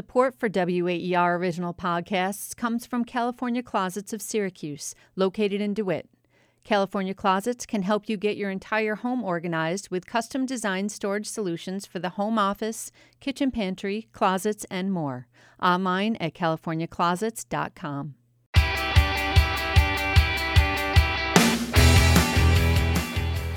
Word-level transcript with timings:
Support 0.00 0.34
for 0.34 0.48
WAER 0.48 1.36
original 1.36 1.74
podcasts 1.74 2.56
comes 2.56 2.86
from 2.86 3.04
California 3.04 3.62
Closets 3.62 4.14
of 4.14 4.22
Syracuse, 4.22 4.94
located 5.14 5.60
in 5.60 5.74
DeWitt. 5.74 6.08
California 6.64 7.12
Closets 7.12 7.66
can 7.66 7.82
help 7.82 8.08
you 8.08 8.16
get 8.16 8.38
your 8.38 8.48
entire 8.48 8.94
home 8.94 9.22
organized 9.22 9.90
with 9.90 10.06
custom 10.06 10.46
designed 10.46 10.90
storage 10.90 11.26
solutions 11.26 11.84
for 11.84 11.98
the 11.98 12.08
home 12.16 12.38
office, 12.38 12.90
kitchen 13.20 13.50
pantry, 13.50 14.08
closets, 14.12 14.64
and 14.70 14.90
more. 14.90 15.26
Online 15.62 16.16
at 16.16 16.32
californiaclosets.com. 16.32 18.14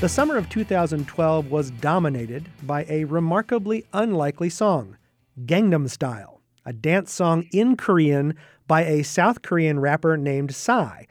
The 0.01 0.09
summer 0.09 0.35
of 0.35 0.49
2012 0.49 1.49
was 1.49 1.71
dominated 1.71 2.49
by 2.63 2.85
a 2.89 3.05
remarkably 3.05 3.85
unlikely 3.93 4.49
song, 4.49 4.97
Gangnam 5.45 5.89
Style, 5.89 6.32
a 6.65 6.73
dance 6.73 7.11
song 7.11 7.47
in 7.51 7.75
Korean 7.75 8.35
by 8.67 8.83
a 8.83 9.03
South 9.03 9.41
Korean 9.41 9.79
rapper 9.79 10.17
named 10.17 10.55
Psy. 10.55 11.03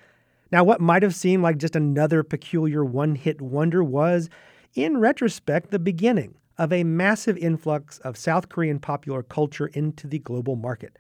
Now, 0.50 0.64
what 0.64 0.80
might 0.80 1.02
have 1.02 1.14
seemed 1.14 1.42
like 1.42 1.58
just 1.58 1.76
another 1.76 2.22
peculiar 2.22 2.84
one 2.84 3.14
hit 3.14 3.40
wonder 3.40 3.82
was, 3.82 4.28
in 4.74 4.98
retrospect, 4.98 5.70
the 5.70 5.78
beginning 5.78 6.34
of 6.58 6.72
a 6.72 6.84
massive 6.84 7.38
influx 7.38 7.98
of 8.00 8.16
South 8.16 8.48
Korean 8.48 8.78
popular 8.78 9.22
culture 9.22 9.68
into 9.68 10.06
the 10.06 10.18
global 10.18 10.56
market. 10.56 10.98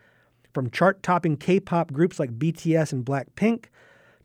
From 0.54 0.70
chart 0.70 1.02
topping 1.02 1.36
K 1.36 1.60
pop 1.60 1.92
groups 1.92 2.18
like 2.18 2.38
BTS 2.38 2.92
and 2.92 3.04
Blackpink, 3.04 3.66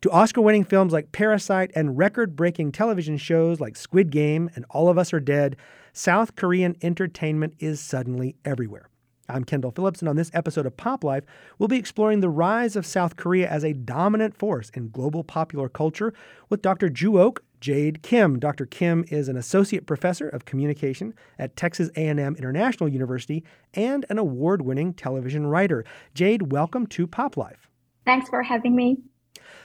to 0.00 0.10
Oscar 0.10 0.40
winning 0.40 0.64
films 0.64 0.92
like 0.92 1.10
Parasite 1.10 1.72
and 1.74 1.98
record 1.98 2.36
breaking 2.36 2.70
television 2.70 3.16
shows 3.16 3.60
like 3.60 3.76
Squid 3.76 4.10
Game 4.10 4.48
and 4.54 4.64
All 4.70 4.88
of 4.88 4.96
Us 4.96 5.12
Are 5.12 5.20
Dead, 5.20 5.56
South 5.92 6.36
Korean 6.36 6.76
entertainment 6.82 7.54
is 7.58 7.80
suddenly 7.80 8.36
everywhere. 8.44 8.88
I'm 9.30 9.44
Kendall 9.44 9.70
Phillips, 9.70 10.00
and 10.00 10.08
on 10.08 10.16
this 10.16 10.30
episode 10.32 10.64
of 10.64 10.76
Pop 10.78 11.04
Life, 11.04 11.24
we'll 11.58 11.68
be 11.68 11.76
exploring 11.76 12.20
the 12.20 12.30
rise 12.30 12.76
of 12.76 12.86
South 12.86 13.16
Korea 13.16 13.46
as 13.48 13.62
a 13.62 13.74
dominant 13.74 14.34
force 14.34 14.70
in 14.70 14.88
global 14.88 15.22
popular 15.22 15.68
culture 15.68 16.14
with 16.48 16.62
Dr. 16.62 16.88
Ju-Ok 16.88 17.42
Jade 17.60 18.02
Kim. 18.02 18.38
Dr. 18.38 18.64
Kim 18.64 19.04
is 19.08 19.28
an 19.28 19.36
associate 19.36 19.86
professor 19.86 20.28
of 20.28 20.44
communication 20.44 21.12
at 21.38 21.56
Texas 21.56 21.90
A&M 21.96 22.36
International 22.36 22.88
University 22.88 23.44
and 23.74 24.06
an 24.08 24.16
award-winning 24.16 24.94
television 24.94 25.46
writer. 25.46 25.84
Jade, 26.14 26.50
welcome 26.50 26.86
to 26.86 27.06
Pop 27.06 27.36
Life. 27.36 27.68
Thanks 28.06 28.30
for 28.30 28.42
having 28.42 28.74
me 28.74 28.96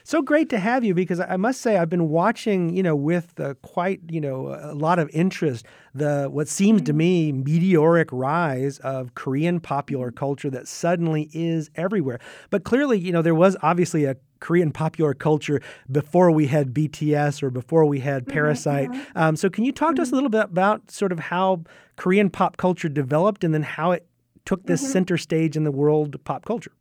so 0.04 0.22
great 0.22 0.50
to 0.50 0.60
have 0.60 0.84
you 0.84 0.94
because 0.94 1.20
I 1.20 1.38
must 1.38 1.62
say 1.62 1.78
I've 1.78 1.90
been 1.90 2.10
watching, 2.10 2.76
you 2.76 2.84
know, 2.84 2.96
with 2.96 3.40
uh, 3.40 3.54
quite, 3.62 4.02
you 4.10 4.20
know, 4.20 4.58
a 4.62 4.74
lot 4.74 5.00
of 5.00 5.10
interest 5.14 5.66
the 5.96 6.28
what 6.30 6.48
seems 6.48 6.82
to 6.84 6.94
me 6.94 7.32
meteoric 7.32 8.10
rise 8.12 8.80
of 8.80 9.16
Korean 9.16 9.60
popular 9.60 10.12
culture 10.12 10.50
that 10.50 10.68
suddenly 10.68 11.30
is 11.34 11.70
everywhere. 11.76 12.20
But 12.50 12.64
clearly, 12.64 13.00
you 13.00 13.12
know, 13.12 13.22
there 13.22 13.36
was 13.36 13.56
obviously 13.62 14.06
a 14.06 14.18
Korean 14.40 14.72
popular 14.72 15.14
culture 15.14 15.62
before 15.90 16.30
we 16.30 16.48
had 16.48 16.74
BTS 16.74 17.42
or 17.42 17.50
before 17.50 17.86
we 17.86 18.02
had 18.02 18.24
mm-hmm, 18.24 18.34
Parasite. 18.34 18.92
Mm-hmm. 18.92 19.18
Um, 19.18 19.36
so, 19.38 19.50
can 19.50 19.64
you 19.64 19.72
talk 19.72 19.96
to 19.96 20.02
us 20.02 20.08
a 20.08 20.10
mm-hmm. 20.10 20.16
little 20.16 20.30
bit 20.30 20.46
about 20.46 20.92
sort 20.92 21.14
of 21.14 21.20
how 21.20 21.64
Korean 21.96 22.30
pop 22.30 22.58
culture 22.58 22.90
developed 22.90 23.44
and 23.44 23.54
then 23.54 23.64
how 23.64 23.92
it 23.92 24.06
took 24.46 24.66
this 24.66 24.82
mm-hmm. 24.82 24.92
center 24.92 25.18
stage 25.18 25.56
in 25.56 25.64
the 25.64 25.72
world 25.72 26.22
pop 26.26 26.44
culture? 26.44 26.74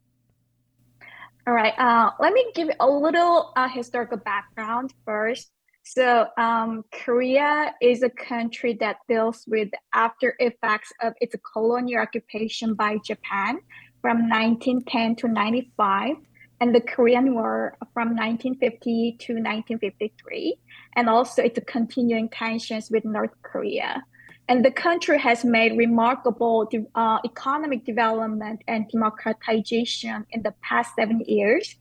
All 1.45 1.53
right. 1.53 1.73
Uh, 1.77 2.11
let 2.19 2.31
me 2.31 2.45
give 2.55 2.69
a 2.79 2.89
little 2.89 3.51
uh, 3.57 3.67
historical 3.67 4.17
background 4.17 4.93
first. 5.05 5.51
So, 5.85 6.27
um, 6.37 6.85
Korea 6.93 7.75
is 7.81 8.03
a 8.03 8.09
country 8.09 8.77
that 8.79 8.97
deals 9.09 9.43
with 9.45 9.69
after 9.93 10.35
effects 10.39 10.93
of 11.01 11.13
its 11.19 11.35
colonial 11.51 12.01
occupation 12.01 12.75
by 12.75 12.97
Japan 13.05 13.59
from 14.01 14.29
1910 14.29 15.17
to 15.17 15.27
95, 15.27 16.15
and 16.61 16.73
the 16.73 16.79
Korean 16.79 17.33
War 17.33 17.75
from 17.93 18.15
1950 18.15 19.17
to 19.19 19.33
1953, 19.33 20.55
and 20.95 21.09
also 21.09 21.43
its 21.43 21.59
continuing 21.67 22.29
tensions 22.29 22.89
with 22.89 23.03
North 23.03 23.35
Korea. 23.41 24.01
And 24.49 24.65
the 24.65 24.71
country 24.71 25.17
has 25.19 25.45
made 25.45 25.77
remarkable 25.77 26.69
uh, 26.95 27.19
economic 27.23 27.85
development 27.85 28.61
and 28.67 28.89
democratization 28.89 30.25
in 30.31 30.43
the 30.43 30.53
past 30.61 30.95
seven 30.95 31.21
years. 31.25 31.75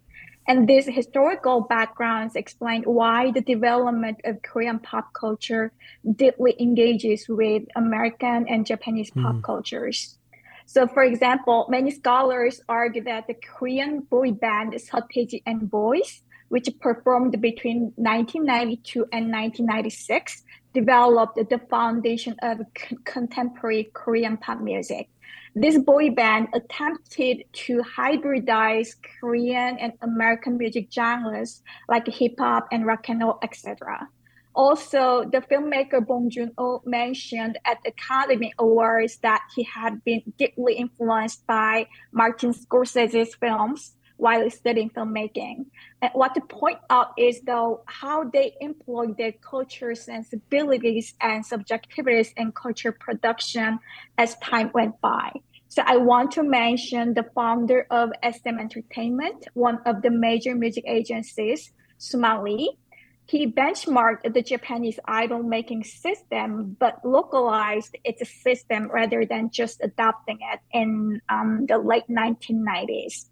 And 0.46 0.68
these 0.68 0.86
historical 0.86 1.60
backgrounds 1.60 2.34
explain 2.34 2.82
why 2.82 3.30
the 3.30 3.40
development 3.40 4.20
of 4.24 4.42
Korean 4.42 4.78
pop 4.78 5.12
culture 5.12 5.72
deeply 6.16 6.56
engages 6.60 7.28
with 7.28 7.62
American 7.76 8.48
and 8.48 8.66
Japanese 8.66 9.10
mm. 9.10 9.22
pop 9.22 9.42
cultures. 9.42 10.18
So, 10.66 10.86
for 10.86 11.02
example, 11.02 11.66
many 11.68 11.90
scholars 11.90 12.60
argue 12.68 13.04
that 13.04 13.26
the 13.26 13.34
Korean 13.34 14.00
boy 14.00 14.32
band 14.32 14.72
Seo 14.72 15.42
and 15.46 15.70
Boys, 15.70 16.22
which 16.48 16.68
performed 16.80 17.40
between 17.40 17.92
1992 17.96 19.00
and 19.12 19.30
1996, 19.30 20.42
developed 20.74 21.36
the 21.36 21.60
foundation 21.70 22.36
of 22.42 22.60
c- 22.76 22.96
contemporary 23.04 23.90
Korean 23.92 24.36
pop 24.36 24.60
music. 24.60 25.08
This 25.54 25.78
boy 25.78 26.10
band 26.10 26.48
attempted 26.54 27.44
to 27.52 27.82
hybridize 27.82 28.96
Korean 29.20 29.78
and 29.78 29.92
American 30.00 30.56
music 30.56 30.88
genres 30.90 31.62
like 31.88 32.06
hip 32.06 32.36
hop 32.38 32.68
and 32.72 32.86
rock 32.86 33.08
and 33.08 33.20
roll, 33.20 33.38
etc. 33.42 34.08
Also, 34.54 35.24
the 35.30 35.40
filmmaker 35.40 36.06
Bong 36.06 36.28
Joon-ho 36.28 36.82
mentioned 36.84 37.58
at 37.64 37.78
the 37.84 37.90
Academy 37.90 38.52
Awards 38.58 39.16
that 39.18 39.42
he 39.54 39.62
had 39.62 40.04
been 40.04 40.22
deeply 40.38 40.74
influenced 40.74 41.46
by 41.46 41.86
Martin 42.12 42.52
Scorsese's 42.52 43.34
films 43.34 43.96
while 44.22 44.48
studying 44.48 44.88
filmmaking. 44.88 45.66
And 46.00 46.12
what 46.14 46.32
to 46.36 46.40
point 46.42 46.78
out 46.90 47.08
is 47.18 47.40
though 47.40 47.82
how 47.86 48.22
they 48.22 48.54
employ 48.60 49.06
their 49.18 49.32
culture 49.32 49.96
sensibilities 49.96 51.14
and 51.20 51.44
subjectivities 51.44 52.30
in 52.36 52.52
culture 52.52 52.92
production 52.92 53.80
as 54.16 54.36
time 54.36 54.70
went 54.72 55.00
by. 55.00 55.32
So 55.66 55.82
I 55.84 55.96
want 55.96 56.30
to 56.32 56.44
mention 56.44 57.14
the 57.14 57.26
founder 57.34 57.84
of 57.90 58.10
SM 58.22 58.60
Entertainment, 58.60 59.48
one 59.54 59.80
of 59.86 60.02
the 60.02 60.10
major 60.10 60.54
music 60.54 60.84
agencies, 60.86 61.72
Soo-man 61.98 62.44
Lee. 62.44 62.78
He 63.26 63.50
benchmarked 63.50 64.34
the 64.34 64.42
Japanese 64.42 65.00
idol 65.06 65.42
making 65.42 65.82
system, 65.82 66.76
but 66.78 67.04
localized 67.04 67.96
its 68.04 68.22
system 68.42 68.88
rather 68.88 69.24
than 69.24 69.50
just 69.50 69.80
adopting 69.82 70.38
it 70.52 70.60
in 70.72 71.20
um, 71.28 71.66
the 71.66 71.78
late 71.78 72.06
1990s. 72.08 73.31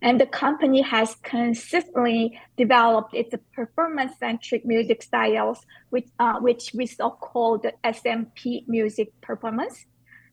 And 0.00 0.20
the 0.20 0.26
company 0.26 0.80
has 0.82 1.16
consistently 1.22 2.40
developed 2.56 3.14
its 3.14 3.34
performance 3.52 4.12
centric 4.18 4.64
music 4.64 5.02
styles, 5.02 5.66
which, 5.90 6.06
uh, 6.20 6.38
which 6.38 6.70
we 6.72 6.86
so 6.86 7.10
called 7.10 7.66
SMP 7.84 8.66
music 8.68 9.08
performance, 9.20 9.86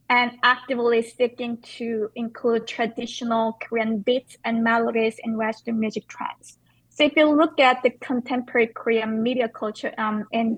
and 0.08 0.34
actively 0.44 1.02
seeking 1.02 1.58
to 1.78 2.12
include 2.16 2.68
traditional 2.68 3.58
Korean 3.60 4.00
beats 4.00 4.38
and 4.44 4.64
melodies 4.64 5.16
in 5.24 5.36
Western 5.36 5.80
music 5.80 6.08
trends. 6.08 6.60
So 6.90 7.04
if 7.04 7.14
you 7.18 7.26
look 7.26 7.60
at 7.60 7.82
the 7.82 7.90
contemporary 7.90 8.68
Korean 8.68 9.22
media 9.22 9.50
culture 9.50 9.94
um, 9.98 10.26
in 10.32 10.58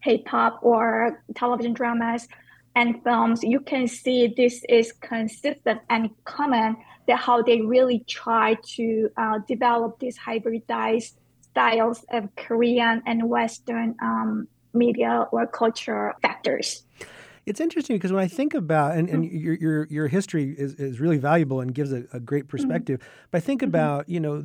hip 0.00 0.28
hop 0.28 0.60
or 0.62 1.22
television 1.34 1.72
dramas 1.72 2.28
and 2.76 3.02
films, 3.02 3.42
you 3.42 3.60
can 3.60 3.88
see 3.88 4.32
this 4.36 4.62
is 4.68 4.92
consistent 4.92 5.80
and 5.88 6.10
common 6.24 6.76
that 7.06 7.18
how 7.18 7.42
they 7.42 7.60
really 7.60 8.00
try 8.06 8.56
to 8.76 9.10
uh, 9.16 9.38
develop 9.46 9.98
these 9.98 10.18
hybridized 10.18 11.14
styles 11.42 12.04
of 12.10 12.28
Korean 12.36 13.02
and 13.06 13.28
Western 13.28 13.94
um, 14.02 14.48
media 14.74 15.26
or 15.32 15.46
culture 15.46 16.14
factors. 16.20 16.84
It's 17.46 17.60
interesting 17.60 17.96
because 17.96 18.12
when 18.12 18.22
I 18.22 18.28
think 18.28 18.54
about 18.54 18.96
and, 18.96 19.08
and 19.08 19.24
mm-hmm. 19.24 19.36
your, 19.36 19.54
your 19.54 19.86
your 19.88 20.08
history 20.08 20.52
is, 20.58 20.74
is 20.74 20.98
really 20.98 21.16
valuable 21.16 21.60
and 21.60 21.72
gives 21.72 21.92
a, 21.92 22.04
a 22.12 22.18
great 22.18 22.42
mm-hmm. 22.42 22.50
perspective. 22.50 23.00
Mm-hmm. 23.00 23.26
But 23.30 23.38
I 23.38 23.40
think 23.40 23.60
mm-hmm. 23.60 23.68
about 23.68 24.08
you 24.08 24.18
know 24.18 24.44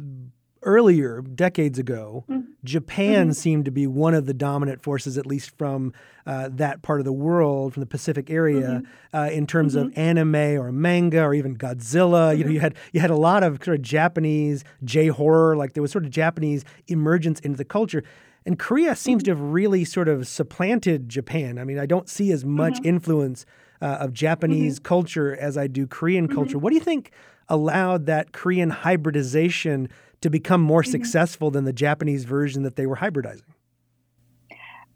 earlier, 0.63 1.21
decades 1.21 1.79
ago, 1.79 2.25
mm-hmm. 2.29 2.51
Japan 2.63 3.27
mm-hmm. 3.27 3.31
seemed 3.33 3.65
to 3.65 3.71
be 3.71 3.87
one 3.87 4.13
of 4.13 4.25
the 4.25 4.33
dominant 4.33 4.81
forces, 4.81 5.17
at 5.17 5.25
least 5.25 5.57
from 5.57 5.93
uh, 6.25 6.49
that 6.51 6.81
part 6.81 6.99
of 6.99 7.05
the 7.05 7.13
world, 7.13 7.73
from 7.73 7.81
the 7.81 7.87
Pacific 7.87 8.29
area, 8.29 8.83
mm-hmm. 8.83 9.17
uh, 9.17 9.25
in 9.27 9.47
terms 9.47 9.75
of 9.75 9.87
mm-hmm. 9.87 9.99
anime 9.99 10.35
or 10.35 10.71
manga 10.71 11.23
or 11.23 11.33
even 11.33 11.55
Godzilla. 11.55 12.37
You 12.37 12.43
know, 12.43 12.49
you 12.49 12.57
mm-hmm. 12.57 12.63
had 12.63 12.75
you 12.93 13.01
had 13.01 13.09
a 13.09 13.15
lot 13.15 13.43
of 13.43 13.63
sort 13.63 13.77
of 13.77 13.81
Japanese 13.81 14.63
J 14.83 15.07
horror, 15.07 15.55
like 15.55 15.73
there 15.73 15.81
was 15.81 15.91
sort 15.91 16.05
of 16.05 16.11
Japanese 16.11 16.63
emergence 16.87 17.39
into 17.39 17.57
the 17.57 17.65
culture. 17.65 18.03
And 18.45 18.57
Korea 18.57 18.95
seems 18.95 19.21
to 19.23 19.31
have 19.31 19.39
really 19.39 19.85
sort 19.85 20.07
of 20.07 20.27
supplanted 20.27 21.07
Japan. 21.09 21.59
I 21.59 21.63
mean, 21.63 21.77
I 21.77 21.85
don't 21.85 22.09
see 22.09 22.31
as 22.31 22.43
much 22.43 22.73
mm-hmm. 22.75 22.87
influence 22.89 23.45
uh, 23.81 23.97
of 23.99 24.13
Japanese 24.13 24.79
culture 24.79 25.35
as 25.35 25.57
I 25.57 25.67
do 25.67 25.85
Korean 25.85 26.27
culture. 26.27 26.57
What 26.57 26.71
do 26.71 26.75
you 26.75 26.83
think 26.83 27.11
allowed 27.49 28.05
that 28.05 28.31
Korean 28.31 28.69
hybridization 28.69 29.89
to 30.21 30.29
become 30.29 30.61
more 30.61 30.81
mm-hmm. 30.81 30.91
successful 30.91 31.51
than 31.51 31.65
the 31.65 31.73
Japanese 31.73 32.23
version 32.23 32.63
that 32.63 32.75
they 32.75 32.85
were 32.85 32.97
hybridizing? 32.97 33.53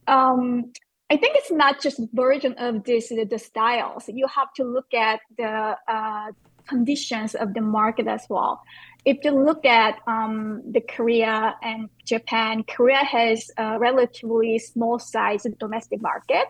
Um, 0.07 0.72
I 1.10 1.18
think 1.18 1.36
it's 1.36 1.51
not 1.51 1.81
just 1.81 2.00
version 2.13 2.54
of 2.57 2.83
this 2.83 3.10
the, 3.10 3.25
the 3.25 3.39
styles. 3.39 4.07
You 4.07 4.27
have 4.27 4.54
to 4.54 4.63
look 4.63 4.94
at 4.94 5.19
the 5.38 5.75
uh, 5.88 6.31
conditions 6.68 7.36
of 7.36 7.54
the 7.54 7.62
market 7.62 8.07
as 8.07 8.25
well. 8.30 8.62
If 9.06 9.18
you 9.24 9.31
look 9.31 9.66
at 9.66 10.00
um, 10.07 10.63
the 10.72 10.81
Korea 10.81 11.56
and 11.62 11.89
Japan, 12.06 12.63
Korea 12.63 13.04
has 13.06 13.51
a 13.57 13.77
relatively 13.77 14.57
small 14.57 14.98
size 14.98 15.45
domestic 15.60 16.01
market. 16.01 16.45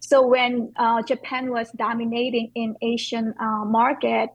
So 0.00 0.26
when 0.26 0.72
uh, 0.76 1.02
Japan 1.02 1.50
was 1.50 1.70
dominating 1.76 2.50
in 2.56 2.74
Asian 2.82 3.34
uh, 3.38 3.64
market, 3.64 4.30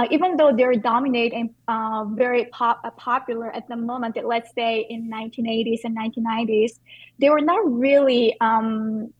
uh, 0.00 0.06
even 0.10 0.36
though 0.38 0.50
they're 0.50 0.76
dominating 0.76 1.54
uh, 1.68 2.06
very 2.08 2.46
pop, 2.46 2.80
uh, 2.84 2.90
popular 2.92 3.50
at 3.54 3.68
the 3.68 3.76
moment, 3.76 4.16
let's 4.24 4.50
say 4.54 4.86
in 4.88 5.10
1980s 5.10 5.80
and 5.84 5.94
1990s, 5.94 6.78
they 7.18 7.28
were 7.28 7.42
not 7.42 7.60
really 7.70 8.34
um, 8.40 9.12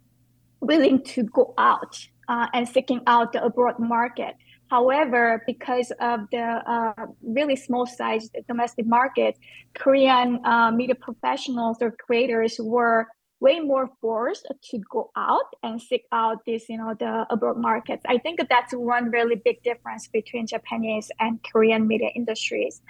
willing 0.60 1.02
to 1.04 1.22
go 1.24 1.52
out 1.58 1.98
uh, 2.28 2.46
and 2.54 2.66
seeking 2.66 3.02
out 3.06 3.34
the 3.34 3.44
abroad 3.44 3.78
market. 3.78 4.36
However, 4.70 5.42
because 5.46 5.92
of 6.00 6.20
the 6.32 6.62
uh, 6.66 7.06
really 7.22 7.56
small 7.56 7.84
size 7.84 8.30
domestic 8.48 8.86
market, 8.86 9.36
Korean 9.74 10.40
uh, 10.46 10.70
media 10.70 10.94
professionals 10.94 11.76
or 11.82 11.90
creators 11.90 12.58
were 12.58 13.06
way 13.40 13.58
more 13.58 13.88
forced 14.00 14.46
to 14.70 14.78
go 14.78 15.10
out 15.16 15.56
and 15.62 15.80
seek 15.80 16.04
out 16.12 16.44
this, 16.44 16.68
you 16.68 16.76
know, 16.76 16.94
the 16.94 17.26
abroad 17.30 17.56
markets. 17.56 18.02
I 18.06 18.18
think 18.18 18.40
that's 18.48 18.72
one 18.74 19.10
really 19.10 19.36
big 19.36 19.62
difference 19.62 20.08
between 20.08 20.46
Japanese 20.46 21.10
and 21.18 21.40
Korean 21.42 21.86
media 21.88 22.10
industries. 22.14 22.82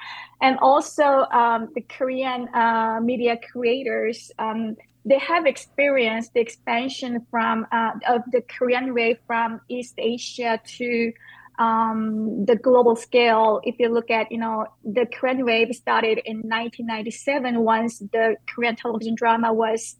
And 0.42 0.58
also 0.58 1.26
um, 1.32 1.68
the 1.74 1.82
Korean 1.82 2.48
uh, 2.52 3.00
media 3.00 3.38
creators, 3.52 4.32
um, 4.38 4.76
they 5.04 5.18
have 5.18 5.46
experienced 5.46 6.34
the 6.34 6.40
expansion 6.40 7.26
from 7.30 7.66
uh, 7.72 7.92
of 8.08 8.22
the 8.32 8.42
Korean 8.42 8.92
wave 8.92 9.18
from 9.26 9.60
East 9.68 9.94
Asia 9.96 10.60
to 10.78 11.12
um, 11.58 12.44
the 12.44 12.56
global 12.56 12.96
scale. 12.96 13.60
If 13.62 13.76
you 13.78 13.88
look 13.88 14.10
at, 14.10 14.32
you 14.32 14.38
know, 14.38 14.66
the 14.82 15.06
Korean 15.06 15.44
wave 15.44 15.74
started 15.74 16.18
in 16.24 16.38
1997 16.38 17.60
once 17.60 17.98
the 17.98 18.36
Korean 18.52 18.76
television 18.76 19.14
drama 19.14 19.52
was 19.52 19.96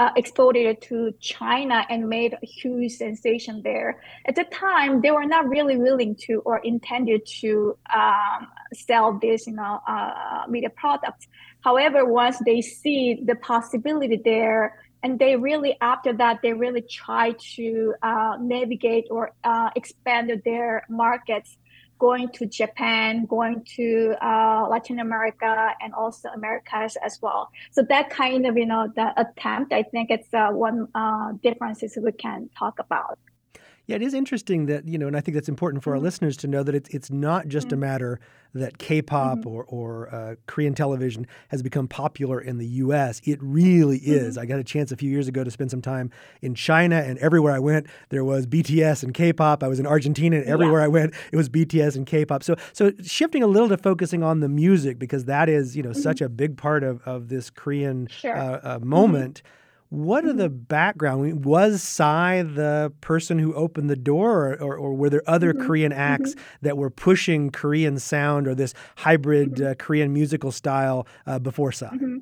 uh, 0.00 0.10
exported 0.16 0.80
to 0.80 1.12
China 1.20 1.84
and 1.90 2.08
made 2.08 2.32
a 2.32 2.46
huge 2.46 2.92
sensation 2.92 3.60
there. 3.62 4.02
At 4.24 4.34
the 4.34 4.44
time, 4.44 5.02
they 5.02 5.10
were 5.10 5.26
not 5.26 5.46
really 5.46 5.76
willing 5.76 6.14
to 6.26 6.40
or 6.46 6.56
intended 6.64 7.26
to 7.40 7.76
um, 7.94 8.48
sell 8.72 9.18
this, 9.20 9.46
you 9.46 9.52
know, 9.52 9.78
uh, 9.86 10.44
media 10.48 10.70
products. 10.70 11.28
However, 11.60 12.06
once 12.06 12.38
they 12.46 12.62
see 12.62 13.20
the 13.22 13.34
possibility 13.34 14.18
there, 14.24 14.80
and 15.02 15.18
they 15.18 15.36
really 15.36 15.76
after 15.80 16.12
that 16.12 16.40
they 16.42 16.52
really 16.52 16.82
try 16.82 17.34
to 17.56 17.94
uh, 18.02 18.36
navigate 18.40 19.06
or 19.10 19.32
uh, 19.44 19.70
expand 19.74 20.30
their 20.44 20.84
markets 20.90 21.56
going 22.00 22.28
to 22.30 22.46
Japan, 22.46 23.26
going 23.26 23.62
to 23.76 24.14
uh, 24.20 24.66
Latin 24.68 24.98
America, 24.98 25.70
and 25.80 25.94
also 25.94 26.28
Americas 26.30 26.96
as 27.04 27.20
well. 27.22 27.50
So 27.70 27.82
that 27.88 28.10
kind 28.10 28.46
of 28.46 28.56
you 28.56 28.66
know 28.66 28.88
the 28.96 29.12
attempt, 29.20 29.72
I 29.72 29.84
think 29.84 30.10
it's 30.10 30.32
uh, 30.34 30.50
one 30.50 30.88
uh, 30.94 31.32
differences 31.42 31.96
we 32.02 32.12
can 32.12 32.50
talk 32.58 32.80
about. 32.80 33.18
Yeah, 33.90 33.96
it 33.96 34.02
is 34.02 34.14
interesting 34.14 34.66
that, 34.66 34.86
you 34.86 34.98
know, 34.98 35.08
and 35.08 35.16
I 35.16 35.20
think 35.20 35.34
that's 35.34 35.48
important 35.48 35.82
for 35.82 35.90
mm-hmm. 35.90 35.98
our 35.98 36.02
listeners 36.04 36.36
to 36.36 36.46
know 36.46 36.62
that 36.62 36.76
it's, 36.76 36.88
it's 36.90 37.10
not 37.10 37.48
just 37.48 37.66
mm-hmm. 37.66 37.74
a 37.74 37.78
matter 37.78 38.20
that 38.54 38.78
K 38.78 39.02
pop 39.02 39.38
mm-hmm. 39.38 39.48
or, 39.48 39.64
or 39.64 40.14
uh, 40.14 40.36
Korean 40.46 40.74
television 40.74 41.26
has 41.48 41.60
become 41.60 41.88
popular 41.88 42.40
in 42.40 42.58
the 42.58 42.66
U.S. 42.66 43.20
It 43.24 43.40
really 43.42 43.98
is. 43.98 44.34
Mm-hmm. 44.34 44.42
I 44.42 44.46
got 44.46 44.60
a 44.60 44.64
chance 44.64 44.92
a 44.92 44.96
few 44.96 45.10
years 45.10 45.26
ago 45.26 45.42
to 45.42 45.50
spend 45.50 45.72
some 45.72 45.82
time 45.82 46.12
in 46.40 46.54
China, 46.54 46.98
and 46.98 47.18
everywhere 47.18 47.52
I 47.52 47.58
went, 47.58 47.88
there 48.10 48.24
was 48.24 48.46
BTS 48.46 49.02
and 49.02 49.12
K 49.12 49.32
pop. 49.32 49.64
I 49.64 49.66
was 49.66 49.80
in 49.80 49.88
Argentina, 49.88 50.36
and 50.36 50.46
everywhere 50.46 50.82
yeah. 50.82 50.84
I 50.84 50.88
went, 50.88 51.14
it 51.32 51.36
was 51.36 51.48
BTS 51.48 51.96
and 51.96 52.06
K 52.06 52.24
pop. 52.24 52.44
So, 52.44 52.54
so 52.72 52.92
shifting 53.02 53.42
a 53.42 53.48
little 53.48 53.70
to 53.70 53.76
focusing 53.76 54.22
on 54.22 54.38
the 54.38 54.48
music, 54.48 55.00
because 55.00 55.24
that 55.24 55.48
is, 55.48 55.76
you 55.76 55.82
know, 55.82 55.92
such 55.92 56.18
mm-hmm. 56.18 56.26
a 56.26 56.28
big 56.28 56.56
part 56.56 56.84
of, 56.84 57.02
of 57.02 57.28
this 57.28 57.50
Korean 57.50 58.06
sure. 58.06 58.36
uh, 58.36 58.60
uh, 58.62 58.78
moment. 58.78 59.42
What 59.90 60.24
are 60.24 60.32
the 60.32 60.48
mm-hmm. 60.48 60.62
background? 60.64 61.44
Was 61.44 61.82
Psy 61.82 62.42
the 62.42 62.92
person 63.00 63.40
who 63.40 63.52
opened 63.54 63.90
the 63.90 63.96
door, 63.96 64.46
or, 64.46 64.62
or, 64.62 64.76
or 64.76 64.94
were 64.94 65.10
there 65.10 65.22
other 65.26 65.52
mm-hmm. 65.52 65.66
Korean 65.66 65.92
acts 65.92 66.30
mm-hmm. 66.30 66.56
that 66.62 66.76
were 66.76 66.90
pushing 66.90 67.50
Korean 67.50 67.98
sound 67.98 68.46
or 68.46 68.54
this 68.54 68.72
hybrid 68.96 69.56
mm-hmm. 69.56 69.72
uh, 69.72 69.74
Korean 69.74 70.12
musical 70.12 70.52
style 70.52 71.06
uh, 71.26 71.40
before 71.40 71.72
Psy? 71.72 71.88
Mm-hmm. 71.88 72.18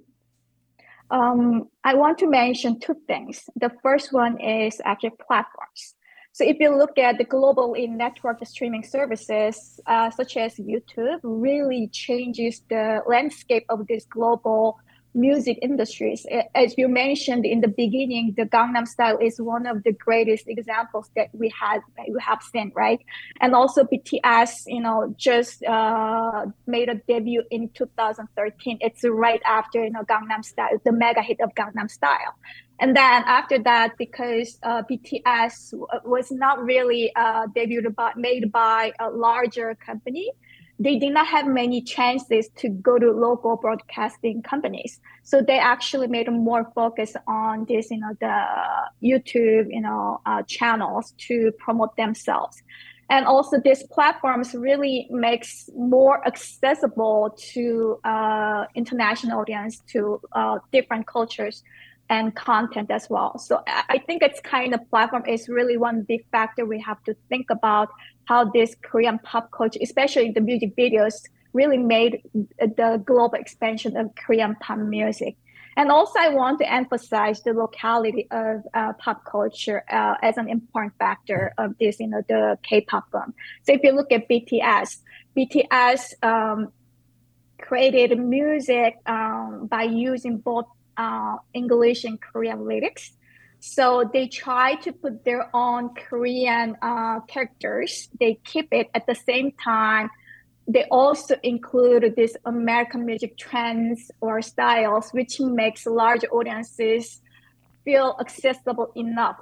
Um, 1.10 1.68
I 1.84 1.94
want 1.94 2.18
to 2.18 2.26
mention 2.26 2.80
two 2.80 2.96
things. 3.06 3.48
The 3.56 3.70
first 3.82 4.12
one 4.12 4.40
is 4.40 4.80
actually 4.84 5.12
platforms. 5.26 5.94
So 6.32 6.44
if 6.44 6.58
you 6.60 6.74
look 6.76 6.96
at 6.98 7.18
the 7.18 7.24
global 7.24 7.74
in 7.74 7.96
network 7.96 8.44
streaming 8.46 8.82
services, 8.82 9.80
uh, 9.86 10.10
such 10.10 10.36
as 10.36 10.56
YouTube, 10.56 11.18
really 11.22 11.88
changes 11.88 12.62
the 12.70 13.02
landscape 13.06 13.64
of 13.68 13.86
this 13.88 14.04
global 14.04 14.78
music 15.18 15.58
industries. 15.60 16.24
As 16.54 16.78
you 16.78 16.88
mentioned 16.88 17.44
in 17.44 17.60
the 17.60 17.68
beginning, 17.68 18.34
the 18.36 18.44
Gangnam 18.44 18.86
Style 18.86 19.18
is 19.18 19.40
one 19.40 19.66
of 19.66 19.82
the 19.82 19.92
greatest 19.92 20.44
examples 20.46 21.10
that 21.16 21.28
we 21.32 21.48
had 21.48 21.80
we 21.96 22.20
have 22.20 22.42
seen, 22.42 22.72
right? 22.74 23.00
And 23.40 23.54
also 23.54 23.84
BTS, 23.84 24.64
you 24.66 24.80
know, 24.80 25.14
just 25.16 25.62
uh, 25.64 26.46
made 26.66 26.88
a 26.88 26.94
debut 27.08 27.42
in 27.50 27.70
2013. 27.70 28.78
It's 28.80 29.04
right 29.04 29.42
after 29.44 29.84
you 29.84 29.90
know 29.90 30.02
Gangnam 30.02 30.44
Style, 30.44 30.78
the 30.84 30.92
mega 30.92 31.22
hit 31.22 31.40
of 31.40 31.50
Gangnam 31.54 31.90
Style. 31.90 32.34
And 32.80 32.96
then 32.96 33.24
after 33.26 33.58
that, 33.64 33.98
because 33.98 34.56
uh, 34.62 34.82
BTS 34.88 35.74
was 36.04 36.30
not 36.30 36.62
really 36.62 37.12
uh, 37.16 37.46
debuted 37.48 37.96
but 37.96 38.16
made 38.16 38.52
by 38.52 38.92
a 39.00 39.10
larger 39.10 39.74
company, 39.74 40.30
they 40.78 40.98
did 40.98 41.12
not 41.12 41.26
have 41.26 41.46
many 41.46 41.82
chances 41.82 42.48
to 42.56 42.68
go 42.68 42.98
to 42.98 43.10
local 43.10 43.56
broadcasting 43.56 44.42
companies. 44.42 45.00
So 45.24 45.42
they 45.42 45.58
actually 45.58 46.06
made 46.06 46.30
more 46.30 46.70
focus 46.74 47.14
on 47.26 47.66
this, 47.68 47.90
you 47.90 47.98
know, 47.98 48.14
the 48.20 48.44
YouTube, 49.02 49.66
you 49.70 49.80
know, 49.80 50.20
uh, 50.24 50.42
channels 50.42 51.14
to 51.26 51.52
promote 51.58 51.96
themselves. 51.96 52.62
And 53.10 53.26
also 53.26 53.58
these 53.58 53.82
platforms 53.84 54.54
really 54.54 55.08
makes 55.10 55.70
more 55.74 56.26
accessible 56.26 57.34
to 57.54 57.98
uh, 58.04 58.66
international 58.74 59.40
audience, 59.40 59.80
to 59.92 60.20
uh, 60.32 60.58
different 60.72 61.06
cultures 61.06 61.62
and 62.10 62.34
content 62.34 62.90
as 62.90 63.08
well. 63.10 63.38
So 63.38 63.62
I 63.66 63.98
think 64.06 64.22
it's 64.22 64.40
kind 64.40 64.74
of 64.74 64.80
platform 64.90 65.24
is 65.26 65.48
really 65.48 65.76
one 65.76 66.02
big 66.02 66.24
factor 66.30 66.64
we 66.64 66.80
have 66.80 67.02
to 67.04 67.14
think 67.28 67.46
about 67.50 67.88
how 68.28 68.44
this 68.44 68.76
Korean 68.82 69.18
pop 69.20 69.50
culture, 69.50 69.80
especially 69.82 70.30
the 70.30 70.42
music 70.42 70.76
videos, 70.76 71.14
really 71.54 71.78
made 71.78 72.20
the 72.58 73.02
global 73.06 73.38
expansion 73.38 73.96
of 73.96 74.14
Korean 74.14 74.54
pop 74.56 74.78
music. 74.78 75.36
And 75.78 75.90
also, 75.90 76.18
I 76.18 76.28
want 76.30 76.58
to 76.58 76.70
emphasize 76.70 77.40
the 77.42 77.52
locality 77.52 78.26
of 78.30 78.64
uh, 78.74 78.92
pop 78.94 79.24
culture 79.24 79.82
uh, 79.90 80.16
as 80.22 80.36
an 80.36 80.48
important 80.50 80.92
factor 80.98 81.54
of 81.56 81.78
this, 81.78 82.00
you 82.00 82.08
know, 82.08 82.22
the 82.28 82.58
K-pop 82.64 83.10
boom. 83.12 83.32
So 83.62 83.72
if 83.72 83.80
you 83.82 83.92
look 83.92 84.10
at 84.12 84.28
BTS, 84.28 84.98
BTS 85.36 86.00
um, 86.22 86.72
created 87.60 88.18
music 88.18 88.96
um, 89.06 89.68
by 89.70 89.84
using 89.84 90.38
both 90.38 90.66
uh, 90.98 91.36
English 91.54 92.04
and 92.04 92.20
Korean 92.20 92.66
lyrics. 92.66 93.12
So 93.60 94.08
they 94.12 94.28
try 94.28 94.76
to 94.76 94.92
put 94.92 95.24
their 95.24 95.50
own 95.54 95.94
Korean 95.94 96.76
uh, 96.80 97.20
characters. 97.20 98.08
They 98.18 98.38
keep 98.44 98.68
it 98.72 98.88
at 98.94 99.06
the 99.06 99.14
same 99.14 99.52
time. 99.52 100.10
They 100.66 100.84
also 100.90 101.34
include 101.42 102.14
these 102.16 102.36
American 102.44 103.06
music 103.06 103.36
trends 103.36 104.10
or 104.20 104.42
styles, 104.42 105.10
which 105.10 105.40
makes 105.40 105.86
large 105.86 106.24
audiences 106.30 107.20
feel 107.84 108.16
accessible 108.20 108.92
enough 108.94 109.38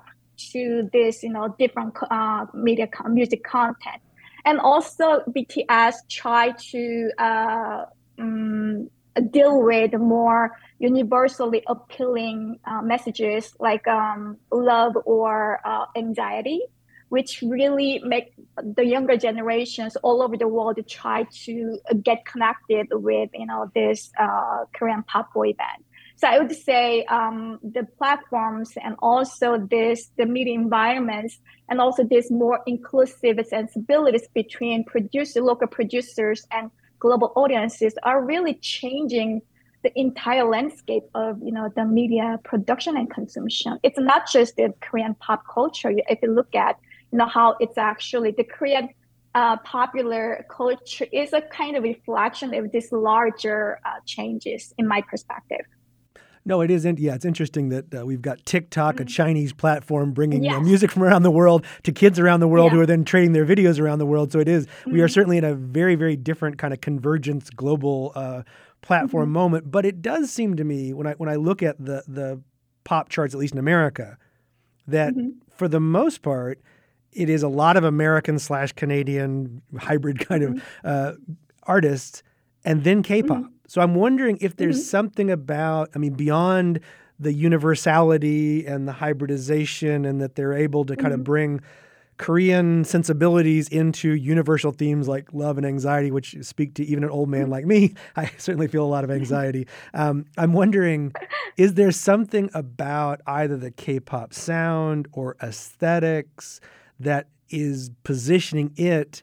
to 0.53 0.89
this, 0.93 1.23
you 1.23 1.31
know, 1.31 1.55
different 1.59 1.95
uh, 2.11 2.47
media 2.55 2.89
music 3.09 3.43
content. 3.43 4.01
And 4.45 4.61
also, 4.61 5.23
BTS 5.29 5.95
try 6.09 6.53
to 6.71 7.11
uh, 7.19 7.85
um, 8.19 8.89
deal 9.21 9.63
with 9.63 9.95
more 9.95 10.57
universally 10.79 11.63
appealing 11.67 12.59
uh, 12.65 12.83
messages 12.83 13.55
like 13.59 13.87
um, 13.87 14.37
love 14.51 14.93
or 15.05 15.61
uh, 15.65 15.87
anxiety, 15.97 16.61
which 17.09 17.43
really 17.43 18.01
make 18.05 18.35
the 18.63 18.85
younger 18.85 19.17
generations 19.17 19.97
all 19.97 20.23
over 20.23 20.37
the 20.37 20.49
world 20.49 20.79
try 20.89 21.25
to 21.45 21.79
get 22.03 22.25
connected 22.27 22.87
with 22.91 23.31
you 23.35 23.47
know 23.47 23.71
this 23.75 24.11
uh, 24.19 24.65
Korean 24.75 25.03
pop 25.03 25.33
boy 25.33 25.53
band. 25.53 25.85
So 26.19 26.27
I 26.29 26.39
would 26.39 26.53
say 26.53 27.05
um, 27.05 27.59
the 27.63 27.87
platforms 27.99 28.73
and 28.83 28.97
also 29.01 29.59
this 29.59 30.11
the 30.17 30.25
media 30.25 30.55
environments 30.55 31.39
and 31.69 31.79
also 31.81 32.05
this 32.05 32.31
more 32.31 32.61
inclusive 32.67 33.39
sensibilities 33.47 34.27
between 34.35 34.85
producer 34.85 35.43
local 35.43 35.67
producers 35.67 36.47
and 36.51 36.71
global 37.07 37.33
audiences 37.43 37.95
are 38.03 38.19
really 38.33 38.55
changing 38.55 39.31
the 39.85 39.93
entire 40.07 40.47
landscape 40.57 41.05
of 41.15 41.33
you 41.47 41.53
know 41.57 41.67
the 41.79 41.85
media 41.85 42.27
production 42.51 42.97
and 43.01 43.09
consumption. 43.19 43.73
It's 43.87 44.01
not 44.13 44.23
just 44.37 44.57
the 44.57 44.75
Korean 44.87 45.15
pop 45.25 45.43
culture. 45.57 45.91
If 46.13 46.19
you 46.23 46.31
look 46.39 46.53
at 46.67 46.75
you 47.13 47.19
know 47.19 47.31
how 47.39 47.49
it's 47.61 47.79
actually 47.79 48.31
the 48.41 48.47
Korean 48.57 48.89
uh, 49.41 49.57
popular 49.59 50.45
culture 50.59 51.07
is 51.23 51.33
a 51.41 51.43
kind 51.61 51.77
of 51.77 51.83
reflection 51.93 52.49
of 52.55 52.73
these 52.73 52.91
larger 52.91 53.79
uh, 53.85 54.01
changes, 54.15 54.73
in 54.79 54.89
my 54.89 55.01
perspective. 55.11 55.65
No, 56.47 56.61
it 56.61 56.71
isn't. 56.71 57.01
Yeah, 57.01 57.17
it's 57.17 57.25
interesting 57.25 57.71
that 57.71 57.93
uh, 57.93 58.07
we've 58.07 58.23
got 58.23 58.47
TikTok, 58.47 58.95
mm-hmm. 58.95 59.03
a 59.03 59.07
Chinese 59.07 59.53
platform, 59.53 60.13
bringing 60.13 60.45
yes. 60.45 60.63
music 60.63 60.93
from 60.93 61.03
around 61.03 61.25
the 61.25 61.31
world 61.31 61.67
to 61.83 61.91
kids 61.91 62.21
around 62.21 62.39
the 62.39 62.47
world 62.47 62.71
yeah. 62.71 62.77
who 62.77 62.81
are 62.83 62.87
then 62.87 63.05
trading 63.05 63.33
their 63.33 63.45
videos 63.45 63.81
around 63.81 63.99
the 63.99 64.07
world. 64.07 64.31
So 64.31 64.39
it 64.39 64.47
is, 64.47 64.67
mm-hmm. 64.67 64.93
we 64.93 65.01
are 65.01 65.07
mm-hmm. 65.07 65.13
certainly 65.13 65.39
in 65.39 65.45
a 65.45 65.57
very, 65.57 65.97
very 65.97 66.15
different 66.15 66.57
kind 66.57 66.73
of 66.73 66.81
convergence 66.81 67.51
global 67.51 68.13
uh, 68.15 68.43
platform 68.81 69.25
mm-hmm. 69.25 69.33
moment. 69.33 69.71
But 69.73 69.85
it 69.85 70.01
does 70.01 70.31
seem 70.31 70.55
to 70.57 70.63
me 70.63 70.93
when 70.93 71.09
I 71.09 71.15
when 71.15 71.29
I 71.29 71.35
look 71.35 71.65
at 71.65 71.85
the 71.85 72.05
the 72.07 72.41
pop 72.85 73.09
charts, 73.09 73.35
at 73.35 73.41
least 73.41 73.55
in 73.55 73.59
America, 73.59 74.17
that 74.87 75.15
mm-hmm. 75.15 75.31
for 75.51 75.67
the 75.67 75.81
most 75.81 76.23
part, 76.23 76.61
it 77.11 77.29
is 77.29 77.43
a 77.43 77.49
lot 77.49 77.77
of 77.77 77.83
American 77.83 78.39
slash 78.39 78.71
Canadian 78.73 79.63
hybrid 79.77 80.21
kind 80.21 80.45
of 80.45 80.51
mm-hmm. 80.51 80.61
uh, 80.85 81.13
artists, 81.65 82.23
and 82.65 82.85
then 82.85 83.03
K-pop. 83.03 83.51
So 83.67 83.81
I'm 83.81 83.95
wondering 83.95 84.39
if 84.41 84.57
there's 84.57 84.79
mm-hmm. 84.79 84.89
something 84.89 85.31
about, 85.31 85.91
I 85.95 85.99
mean, 85.99 86.15
beyond 86.15 86.81
the 87.19 87.33
universality 87.33 88.67
and 88.67 88.87
the 88.87 88.93
hybridization, 88.93 90.05
and 90.05 90.21
that 90.21 90.35
they're 90.35 90.53
able 90.53 90.85
to 90.85 90.97
kind 90.97 91.13
mm-hmm. 91.13 91.21
of 91.21 91.25
bring 91.25 91.61
Korean 92.19 92.85
sensibilities 92.85 93.69
into 93.69 94.13
universal 94.13 94.73
themes 94.73 95.07
like 95.07 95.33
love 95.33 95.59
and 95.59 95.67
anxiety, 95.67 96.11
which 96.11 96.37
speak 96.43 96.75
to 96.75 96.85
even 96.85 97.05
an 97.05 97.11
old 97.11 97.29
man 97.29 97.43
mm-hmm. 97.43 97.53
like 97.53 97.67
me. 97.67 97.95
I 98.17 98.31
certainly 98.39 98.69
feel 98.69 98.85
a 98.85 98.89
lot 98.89 99.05
of 99.05 99.11
anxiety. 99.11 99.67
Um, 99.95 100.27
I'm 100.37 100.53
wondering, 100.53 101.13
is 101.57 101.75
there 101.75 101.91
something 101.91 102.51
about 102.53 103.21
either 103.27 103.57
the 103.57 103.71
K-pop 103.71 104.35
sound 104.35 105.09
or 105.13 105.37
aesthetics 105.43 106.61
that 107.01 107.29
is 107.49 107.91
positioning 108.05 108.73
it 108.77 109.23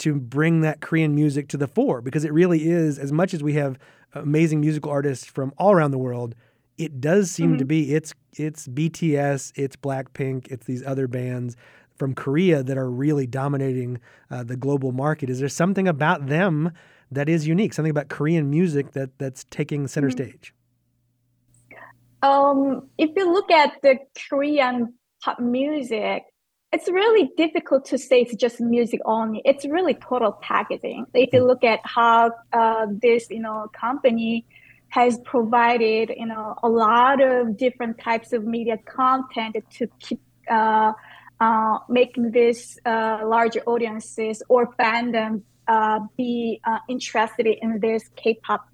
to 0.00 0.14
bring 0.14 0.62
that 0.62 0.80
Korean 0.80 1.14
music 1.14 1.48
to 1.48 1.56
the 1.56 1.68
fore 1.68 2.00
because 2.00 2.24
it 2.24 2.32
really 2.32 2.68
is 2.68 2.98
as 2.98 3.12
much 3.12 3.32
as 3.34 3.42
we 3.42 3.54
have 3.54 3.78
amazing 4.14 4.60
musical 4.60 4.90
artists 4.90 5.24
from 5.24 5.52
all 5.56 5.72
around 5.72 5.92
the 5.92 5.98
world 5.98 6.34
it 6.78 7.00
does 7.00 7.30
seem 7.30 7.50
mm-hmm. 7.50 7.58
to 7.58 7.64
be 7.64 7.94
it's 7.94 8.14
it's 8.32 8.66
BTS 8.66 9.52
it's 9.54 9.76
Blackpink 9.76 10.48
it's 10.50 10.66
these 10.66 10.84
other 10.84 11.06
bands 11.06 11.56
from 11.96 12.14
Korea 12.14 12.62
that 12.62 12.78
are 12.78 12.90
really 12.90 13.26
dominating 13.26 14.00
uh, 14.30 14.42
the 14.42 14.56
global 14.56 14.90
market 14.90 15.30
is 15.30 15.38
there 15.38 15.48
something 15.48 15.86
about 15.86 16.26
them 16.26 16.72
that 17.10 17.28
is 17.28 17.46
unique 17.46 17.72
something 17.74 17.90
about 17.90 18.08
Korean 18.08 18.50
music 18.50 18.92
that 18.92 19.10
that's 19.18 19.44
taking 19.50 19.86
center 19.86 20.08
mm-hmm. 20.08 20.30
stage 20.30 20.54
um 22.22 22.88
if 22.98 23.10
you 23.14 23.30
look 23.32 23.50
at 23.50 23.74
the 23.82 23.98
Korean 24.28 24.94
pop 25.22 25.38
music 25.38 26.24
it's 26.72 26.88
really 26.88 27.30
difficult 27.36 27.84
to 27.86 27.98
say 27.98 28.22
it's 28.22 28.34
just 28.36 28.60
music 28.60 29.00
only. 29.04 29.42
It's 29.44 29.66
really 29.66 29.94
total 29.94 30.32
packaging. 30.32 31.06
If 31.14 31.32
you 31.32 31.44
look 31.44 31.64
at 31.64 31.80
how 31.84 32.30
uh, 32.52 32.86
this, 32.88 33.28
you 33.28 33.40
know, 33.40 33.68
company 33.72 34.46
has 34.90 35.18
provided, 35.24 36.12
you 36.16 36.26
know, 36.26 36.54
a 36.62 36.68
lot 36.68 37.20
of 37.20 37.56
different 37.56 37.98
types 37.98 38.32
of 38.32 38.44
media 38.44 38.76
content 38.78 39.56
to 39.78 39.88
keep 39.98 40.20
uh, 40.48 40.92
uh, 41.40 41.78
making 41.88 42.30
this 42.30 42.78
uh, 42.84 43.20
larger 43.24 43.60
audiences 43.66 44.42
or 44.48 44.72
fandom 44.74 45.42
uh, 45.66 46.00
be 46.16 46.60
uh, 46.64 46.78
interested 46.88 47.46
in 47.46 47.80
this 47.80 48.08
K-pop 48.16 48.66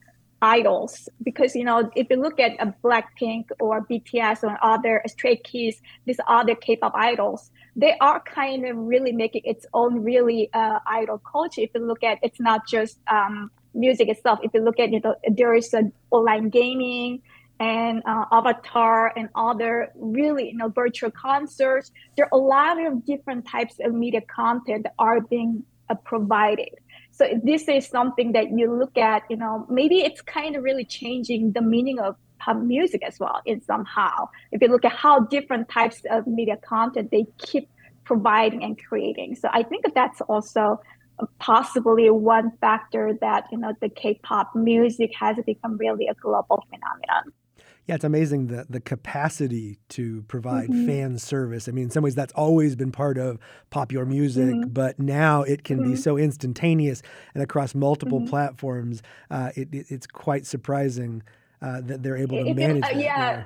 idols 0.43 1.09
because 1.23 1.55
you 1.55 1.65
know 1.65 1.91
if 1.97 2.09
you 2.11 2.17
look 2.17 2.39
at 2.39 2.53
a 2.61 2.75
Blackpink 2.85 3.47
or 3.59 3.87
BTS 3.87 4.43
or 4.43 4.59
other 4.63 5.03
Stray 5.07 5.37
Kids, 5.37 5.81
these 6.05 6.21
other 6.27 6.55
K-pop 6.55 6.93
idols, 6.95 7.51
they 7.77 7.95
are 8.01 8.21
kind 8.21 8.67
of 8.67 8.77
really 8.77 9.13
making 9.13 9.43
its 9.45 9.67
own 9.75 10.03
really 10.03 10.49
uh, 10.55 10.79
idol 10.87 11.19
culture. 11.19 11.61
If 11.61 11.71
you 11.75 11.87
look 11.87 12.03
at, 12.03 12.19
it's 12.23 12.41
not 12.41 12.67
just 12.67 12.99
um, 13.07 13.51
music 13.75 14.09
itself. 14.09 14.41
If 14.43 14.55
you 14.55 14.63
look 14.65 14.81
at, 14.81 14.91
you 14.91 15.01
know, 15.01 15.15
there 15.29 15.55
is 15.55 15.73
a 15.75 15.93
online 16.11 16.49
gaming 16.49 17.23
and 17.61 18.03
uh, 18.07 18.25
avatar 18.33 19.13
and 19.17 19.29
other 19.35 19.91
really 19.95 20.51
you 20.51 20.57
know 20.57 20.69
virtual 20.69 21.11
concerts. 21.11 21.91
There 22.17 22.27
are 22.27 22.39
a 22.39 22.43
lot 22.43 22.85
of 22.85 23.05
different 23.07 23.47
types 23.47 23.77
of 23.83 23.95
media 23.95 24.21
content 24.23 24.85
that 24.85 24.95
are 24.99 25.21
being 25.21 25.65
uh, 25.89 25.95
provided. 25.95 26.71
So 27.13 27.27
this 27.43 27.67
is 27.67 27.87
something 27.87 28.33
that 28.33 28.51
you 28.51 28.71
look 28.71 28.99
at, 28.99 29.23
you 29.31 29.37
know, 29.37 29.67
maybe 29.71 30.01
it's 30.01 30.21
kind 30.21 30.55
of 30.55 30.63
really 30.63 30.85
changing 30.85 31.53
the 31.53 31.63
meaning 31.63 31.99
of 31.99 32.17
pop 32.47 32.57
music 32.57 33.03
as 33.03 33.19
well 33.19 33.41
in 33.45 33.61
somehow. 33.61 34.29
If 34.53 34.63
you 34.63 34.69
look 34.69 34.85
at 34.85 34.93
how 34.93 35.21
different 35.21 35.69
types 35.69 36.03
of 36.11 36.27
media 36.27 36.57
content 36.57 37.11
they 37.11 37.27
keep 37.39 37.69
providing 38.05 38.63
and 38.63 38.79
creating. 38.89 39.35
So 39.35 39.49
I 39.53 39.63
think 39.63 39.85
that's 39.95 40.21
also 40.23 40.81
possibly 41.39 42.09
one 42.11 42.53
factor 42.61 43.13
that, 43.21 43.45
you 43.51 43.59
know, 43.59 43.73
the 43.81 43.89
K-pop 43.89 44.55
music 44.55 45.11
has 45.19 45.37
become 45.45 45.77
really 45.77 46.07
a 46.07 46.15
global 46.15 46.65
phenomenon. 46.71 47.33
Yeah, 47.87 47.95
it's 47.95 48.05
amazing 48.05 48.49
the 48.49 48.67
the 48.69 48.81
capacity 48.81 49.79
to 49.91 50.23
provide 50.23 50.69
mm-hmm. 50.69 50.87
fan 50.87 51.19
service. 51.19 51.69
I 51.69 51.73
mean, 51.73 51.85
in 51.85 51.91
some 51.91 52.03
ways, 52.03 52.17
that's 52.17 52.33
always 52.33 52.75
been 52.75 52.91
part 52.91 53.17
of 53.17 53.39
popular 53.71 54.05
music, 54.05 54.55
mm-hmm. 54.55 54.71
but 54.71 54.99
now 54.99 55.43
it 55.43 55.63
can 55.63 55.79
mm-hmm. 55.79 55.93
be 55.93 55.97
so 55.97 56.19
instantaneous 56.19 57.01
and 57.33 57.45
across 57.45 57.77
multiple 57.77 58.19
mm-hmm. 58.19 58.29
platforms. 58.29 59.03
Uh, 59.31 59.51
it, 59.55 59.73
it, 59.73 59.87
it's 59.89 60.07
quite 60.09 60.47
surprising 60.47 61.23
uh, 61.63 61.81
that 61.83 62.03
they're 62.03 62.17
able 62.17 62.45
to 62.45 62.55
manage. 62.55 62.85
uh, 62.85 62.89
yeah. 62.95 63.45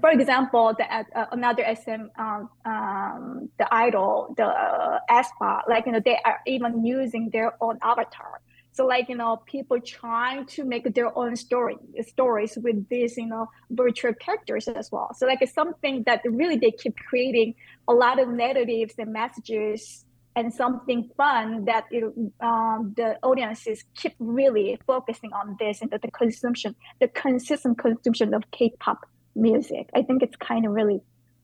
For 0.00 0.10
example, 0.10 0.74
the, 0.76 0.84
uh, 0.84 1.26
another 1.32 1.64
SM, 1.74 2.10
um, 2.18 2.50
um, 2.64 3.48
the 3.58 3.66
idol, 3.72 4.34
the 4.36 4.44
uh, 4.44 4.98
aespa, 5.10 5.62
like 5.68 5.86
you 5.86 5.92
know, 5.92 6.00
they 6.04 6.18
are 6.24 6.40
even 6.46 6.84
using 6.84 7.30
their 7.30 7.54
own 7.62 7.78
avatar 7.82 8.40
so 8.78 8.86
like, 8.86 9.08
you 9.08 9.16
know, 9.16 9.42
people 9.44 9.80
trying 9.80 10.46
to 10.54 10.64
make 10.64 10.94
their 10.94 11.10
own 11.18 11.34
story 11.34 11.74
stories 12.06 12.56
with 12.62 12.88
these, 12.88 13.16
you 13.16 13.26
know, 13.26 13.48
virtual 13.70 14.14
characters 14.14 14.68
as 14.68 14.92
well. 14.92 15.10
So 15.16 15.26
like 15.26 15.42
it's 15.42 15.52
something 15.52 16.04
that 16.06 16.20
really 16.24 16.58
they 16.58 16.70
keep 16.70 16.96
creating 16.96 17.56
a 17.88 17.92
lot 17.92 18.20
of 18.20 18.28
narratives 18.28 18.94
and 18.96 19.12
messages 19.12 20.04
and 20.36 20.52
something 20.52 21.10
fun 21.16 21.64
that 21.64 21.84
it, 21.90 22.04
um, 22.40 22.94
the 22.96 23.18
audiences 23.22 23.84
keep 23.96 24.14
really 24.18 24.78
focusing 24.86 25.32
on 25.32 25.56
this 25.58 25.80
and 25.82 25.90
the, 25.90 25.98
the 25.98 26.10
consumption, 26.10 26.74
the 27.00 27.08
consistent 27.08 27.78
consumption 27.78 28.34
of 28.34 28.48
K-pop 28.52 29.06
music. 29.34 29.88
I 29.94 30.02
think 30.02 30.22
it's 30.22 30.36
kind 30.36 30.66
of 30.66 30.72
really 30.72 31.00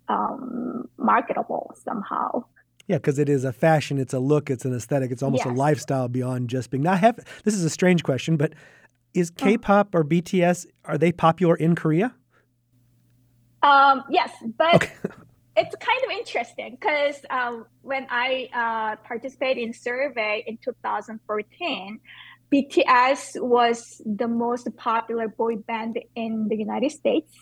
um, 0.09 0.89
marketable 0.97 1.75
somehow. 1.85 2.45
Yeah, 2.87 2.99
because 2.99 3.19
it 3.19 3.29
is 3.29 3.45
a 3.45 3.53
fashion, 3.53 3.99
it's 3.99 4.13
a 4.13 4.19
look, 4.19 4.51
it's 4.51 4.65
an 4.65 4.75
aesthetic, 4.75 5.11
it's 5.11 5.23
almost 5.23 5.47
yes. 5.47 5.55
a 5.55 5.59
lifestyle 5.59 6.09
beyond 6.09 6.51
just 6.51 6.71
being. 6.71 6.83
Now, 6.83 6.93
I 6.93 6.97
have 6.97 7.19
this 7.45 7.55
is 7.55 7.65
a 7.65 7.71
strange 7.71 8.05
question, 8.05 8.37
but 8.37 8.53
is 9.15 9.31
oh. 9.31 9.45
K-pop 9.45 9.95
or 9.95 10.05
BTS 10.05 10.67
are 10.85 10.99
they 10.99 11.11
popular 11.11 11.57
in 11.57 11.75
Korea? 11.75 12.15
Um, 13.63 14.05
yes, 14.11 14.31
but 14.59 14.75
okay. 14.75 14.93
it's 15.57 15.75
kind 15.77 16.01
of 16.05 16.11
interesting 16.11 16.77
because 16.81 17.17
um, 17.31 17.67
when 17.83 18.07
I 18.11 18.49
uh, 18.53 18.97
participated 19.07 19.63
in 19.63 19.73
survey 19.73 20.45
in 20.47 20.59
2014, 20.59 22.01
BTS 22.53 23.41
was 23.41 24.03
the 24.05 24.29
most 24.29 24.69
popular 24.77 25.29
boy 25.29 25.57
band 25.57 25.99
in 26.15 26.49
the 26.49 26.57
United 26.57 26.91
States. 26.91 27.33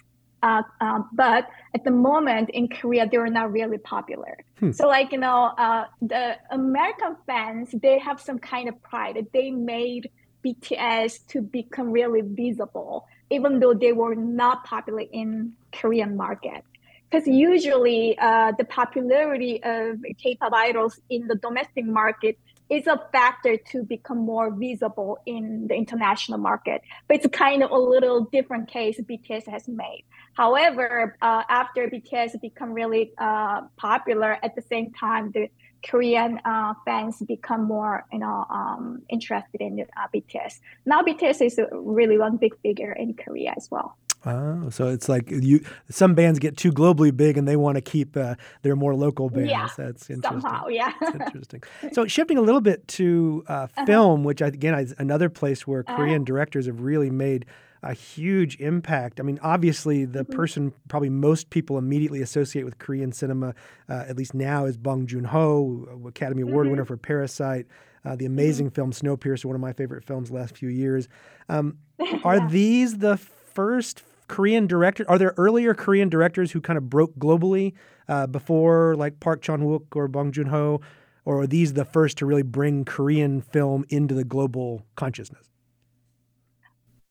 Uh, 0.43 0.63
um, 0.81 1.09
but 1.13 1.49
at 1.75 1.85
the 1.85 1.91
moment 1.91 2.51
in 2.51 2.69
Korea, 2.69 3.09
they're 3.09 3.27
not 3.29 3.53
really 3.53 3.79
popular. 3.79 4.37
Hmm. 4.59 4.73
So, 4.73 4.89
like 4.89 5.13
you 5.13 5.19
know, 5.19 5.53
uh, 5.57 5.85
the 6.01 6.37
American 6.51 7.17
fans 7.27 7.71
they 7.81 7.99
have 8.01 8.21
some 8.21 8.39
kind 8.39 8.69
of 8.69 8.83
pride. 8.83 9.25
They 9.33 9.51
made 9.53 10.11
BTS 10.45 11.27
to 11.29 11.43
become 11.43 11.93
really 11.93 12.23
visible, 12.23 13.07
even 13.31 13.61
though 13.61 13.73
they 13.73 13.93
were 13.93 14.17
not 14.17 14.65
popular 14.65 15.05
in 15.13 15.53
Korean 15.73 16.17
market. 16.17 16.65
Because 17.13 17.29
usually, 17.29 18.19
uh, 18.19 18.53
the 18.57 18.65
popularity 18.65 19.63
of 19.63 19.99
K-pop 20.17 20.55
idols 20.55 20.99
in 21.11 21.27
the 21.27 21.35
domestic 21.35 21.85
market 21.85 22.39
is 22.71 22.87
a 22.87 22.99
factor 23.13 23.59
to 23.59 23.83
become 23.83 24.17
more 24.17 24.51
visible 24.51 25.19
in 25.27 25.67
the 25.69 25.75
international 25.75 26.39
market. 26.39 26.81
But 27.09 27.19
it's 27.19 27.27
kind 27.37 27.63
of 27.63 27.71
a 27.71 27.77
little 27.77 28.25
different 28.33 28.67
case 28.69 28.99
BTS 28.99 29.47
has 29.47 29.69
made. 29.69 30.05
However, 30.33 31.19
uh, 31.21 31.43
after 31.51 31.87
BTS 31.87 32.41
become 32.41 32.73
really 32.73 33.13
uh, 33.19 33.63
popular, 33.77 34.39
at 34.43 34.57
the 34.57 34.63
same 34.63 34.91
time, 34.93 35.33
the 35.33 35.51
Korean 35.87 36.41
uh, 36.45 36.75
fans 36.87 37.19
become 37.19 37.65
more, 37.65 38.07
you 38.13 38.21
know, 38.21 38.47
um, 38.49 39.03
interested 39.11 39.61
in 39.61 39.81
uh, 39.81 40.07
BTS. 40.15 40.61
Now 40.87 41.03
BTS 41.03 41.45
is 41.45 41.61
really 41.73 42.17
one 42.17 42.37
big 42.39 42.59
figure 42.63 42.93
in 42.93 43.15
Korea 43.15 43.53
as 43.57 43.69
well. 43.71 43.97
Oh, 44.25 44.71
so 44.71 44.89
it's 44.89 45.09
like 45.09 45.31
you. 45.31 45.65
Some 45.91 46.15
bands 46.15 46.39
get 46.39 46.57
too 46.57 46.71
globally 46.71 47.15
big, 47.17 47.37
and 47.37 47.47
they 47.47 47.57
want 47.57 47.77
to 47.77 47.81
keep 47.81 48.17
uh, 48.17 48.37
their 48.63 48.77
more 48.77 48.95
local 48.95 49.29
bands. 49.29 49.51
Yeah, 49.51 49.69
that's 49.77 50.09
interesting. 50.09 50.41
Somehow, 50.41 50.69
yeah. 50.69 50.93
that's 51.01 51.27
interesting. 51.27 51.63
So 51.93 52.07
shifting 52.07 52.39
a 52.39 52.43
little 52.43 52.61
bit 52.61 52.87
to 52.89 53.45
uh, 53.49 53.53
uh-huh. 53.53 53.87
film, 53.87 54.25
which 54.25 54.41
again 54.41 54.75
is 54.75 54.95
another 54.99 55.29
place 55.29 55.67
where 55.67 55.81
uh-huh. 55.81 55.97
Korean 55.97 56.25
directors 56.25 56.67
have 56.67 56.81
really 56.81 57.11
made 57.11 57.47
a 57.83 57.95
huge 57.95 58.61
impact. 58.61 59.19
I 59.19 59.25
mean, 59.25 59.41
obviously, 59.43 60.05
the 60.05 60.21
mm-hmm. 60.21 60.33
person 60.33 60.73
probably 60.89 61.11
most 61.11 61.51
people 61.51 61.77
immediately 61.79 62.23
associate 62.23 62.65
with 62.65 62.79
Korean 62.79 63.11
cinema, 63.11 63.55
uh, 63.89 64.05
at 64.07 64.17
least 64.17 64.35
now, 64.35 64.67
is 64.67 64.77
Bong 64.77 65.07
Joon 65.07 65.25
Ho, 65.25 66.03
Academy 66.07 66.43
Award 66.43 66.65
mm-hmm. 66.65 66.71
winner 66.71 66.85
for 66.85 66.97
Parasite. 66.97 67.67
Uh, 68.05 68.17
the 68.17 68.27
amazing 68.27 68.67
mm-hmm. 68.67 68.75
film 68.75 68.93
Snowpiercer, 68.93 69.47
one 69.47 69.57
of 69.57 69.61
my 69.61 69.73
favorite 69.73 70.05
films 70.05 70.29
the 70.29 70.37
last 70.37 70.57
few 70.57 70.69
years. 70.69 71.09
Um, 71.49 71.79
are 72.25 72.37
yeah. 72.37 72.49
these 72.49 72.99
the 72.99 73.17
first 73.17 74.03
Korean 74.29 74.67
director? 74.67 75.05
Are 75.09 75.19
there 75.19 75.35
earlier 75.37 75.75
Korean 75.75 76.09
directors 76.09 76.53
who 76.53 76.61
kind 76.61 76.77
of 76.77 76.89
broke 76.89 77.15
globally 77.17 77.75
uh, 78.09 78.27
before, 78.27 78.95
like 78.97 79.21
Park 79.21 79.43
Chan 79.43 79.61
Wook 79.61 79.95
or 79.95 80.09
Bong 80.09 80.33
Joon 80.33 80.47
Ho, 80.47 80.81
or 81.25 81.43
are 81.43 81.47
these 81.47 81.75
the 81.75 81.85
first 81.85 82.19
to 82.19 82.27
really 82.27 82.43
bring 82.43 82.85
Korean 82.85 83.41
film 83.41 83.85
into 83.89 84.15
the 84.15 84.25
global 84.25 84.85
consciousness? 84.97 85.49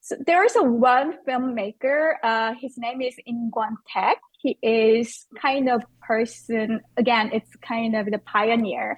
So 0.03 0.15
there 0.25 0.44
is 0.44 0.56
a 0.56 0.63
one 0.63 1.20
filmmaker. 1.27 2.15
Uh, 2.24 2.53
his 2.60 2.77
name 2.77 3.01
is 3.01 3.15
Im 3.27 3.51
Kwon 3.56 3.75
Taek. 3.96 4.15
He 4.39 4.58
is 4.63 5.27
kind 5.39 5.70
of 5.70 5.84
person. 6.01 6.82
Again, 6.98 7.30
it's 7.32 7.56
kind 7.58 7.96
of 7.96 8.08
the 8.08 8.18
pioneer, 8.18 8.98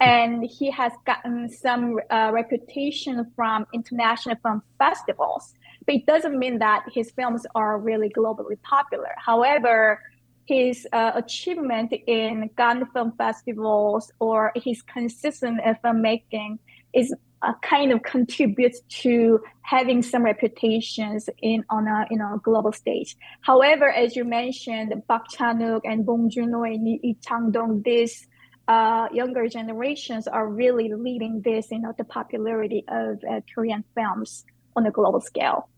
and 0.00 0.44
he 0.44 0.70
has 0.70 0.92
gotten 1.04 1.50
some 1.50 1.98
uh, 2.08 2.30
reputation 2.32 3.30
from 3.34 3.66
international 3.74 4.36
film 4.42 4.62
festivals. 4.78 5.54
But 5.86 5.96
it 5.96 6.06
doesn't 6.06 6.38
mean 6.38 6.58
that 6.58 6.84
his 6.92 7.10
films 7.10 7.46
are 7.54 7.78
really 7.78 8.10
globally 8.10 8.60
popular. 8.62 9.14
However, 9.18 10.00
his 10.46 10.86
uh, 10.92 11.12
achievement 11.14 11.92
in 12.06 12.50
Cannes 12.56 12.86
film 12.92 13.12
festivals 13.16 14.12
or 14.18 14.52
his 14.54 14.82
consistent 14.82 15.60
filmmaking 15.82 16.58
is 16.92 17.14
uh, 17.42 17.52
kind 17.62 17.92
of 17.92 18.02
contributes 18.02 18.80
to 18.88 19.40
having 19.62 20.02
some 20.02 20.22
reputations 20.24 21.28
in 21.42 21.64
on 21.70 21.86
a 21.86 22.06
you 22.10 22.16
know 22.16 22.40
global 22.42 22.72
stage. 22.72 23.16
However, 23.40 23.90
as 23.90 24.16
you 24.16 24.24
mentioned, 24.24 24.92
Park 25.08 25.28
Chan-wook 25.30 25.82
and 25.84 26.06
Bong 26.06 26.30
Joon-ho 26.30 26.62
and 26.62 26.84
Lee 26.84 27.16
Chang-dong, 27.22 27.82
these 27.84 28.26
uh, 28.68 29.08
younger 29.12 29.46
generations 29.48 30.26
are 30.26 30.48
really 30.48 30.92
leading 30.94 31.42
this, 31.42 31.68
you 31.70 31.80
know, 31.80 31.92
the 31.98 32.04
popularity 32.04 32.84
of 32.88 33.22
uh, 33.30 33.40
Korean 33.54 33.84
films 33.94 34.44
on 34.76 34.86
a 34.86 34.90
global 34.90 35.20
scale. 35.20 35.68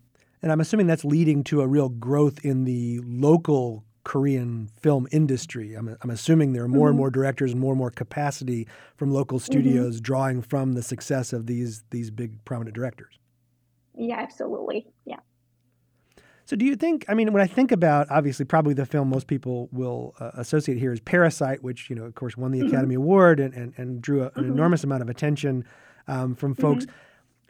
And 0.42 0.52
I'm 0.52 0.60
assuming 0.60 0.86
that's 0.86 1.04
leading 1.04 1.44
to 1.44 1.60
a 1.60 1.66
real 1.66 1.88
growth 1.88 2.44
in 2.44 2.64
the 2.64 3.00
local 3.04 3.84
Korean 4.06 4.70
film 4.80 5.08
industry. 5.10 5.74
I'm, 5.74 5.96
I'm 6.00 6.10
assuming 6.10 6.52
there 6.52 6.62
are 6.62 6.68
more 6.68 6.82
mm-hmm. 6.82 6.90
and 6.90 6.96
more 6.98 7.10
directors 7.10 7.50
and 7.50 7.60
more 7.60 7.72
and 7.72 7.78
more 7.78 7.90
capacity 7.90 8.68
from 8.96 9.10
local 9.10 9.38
mm-hmm. 9.38 9.52
studios 9.52 9.96
mm-hmm. 9.96 10.02
drawing 10.02 10.42
from 10.42 10.74
the 10.74 10.82
success 10.82 11.32
of 11.32 11.46
these 11.46 11.82
these 11.90 12.12
big 12.12 12.44
prominent 12.44 12.76
directors. 12.76 13.18
Yeah, 13.96 14.18
absolutely. 14.18 14.86
Yeah. 15.06 15.16
So, 16.44 16.54
do 16.54 16.64
you 16.64 16.76
think? 16.76 17.04
I 17.08 17.14
mean, 17.14 17.32
when 17.32 17.42
I 17.42 17.48
think 17.48 17.72
about 17.72 18.06
obviously, 18.08 18.44
probably 18.44 18.74
the 18.74 18.86
film 18.86 19.08
most 19.08 19.26
people 19.26 19.68
will 19.72 20.14
uh, 20.20 20.30
associate 20.34 20.78
here 20.78 20.92
is 20.92 21.00
Parasite, 21.00 21.64
which 21.64 21.90
you 21.90 21.96
know, 21.96 22.04
of 22.04 22.14
course, 22.14 22.36
won 22.36 22.52
the 22.52 22.60
mm-hmm. 22.60 22.68
Academy 22.68 22.94
Award 22.94 23.40
and 23.40 23.52
and, 23.54 23.74
and 23.76 24.00
drew 24.00 24.22
a, 24.22 24.26
an 24.26 24.30
mm-hmm. 24.30 24.52
enormous 24.52 24.84
amount 24.84 25.02
of 25.02 25.08
attention 25.08 25.64
um, 26.06 26.36
from 26.36 26.54
folks. 26.54 26.86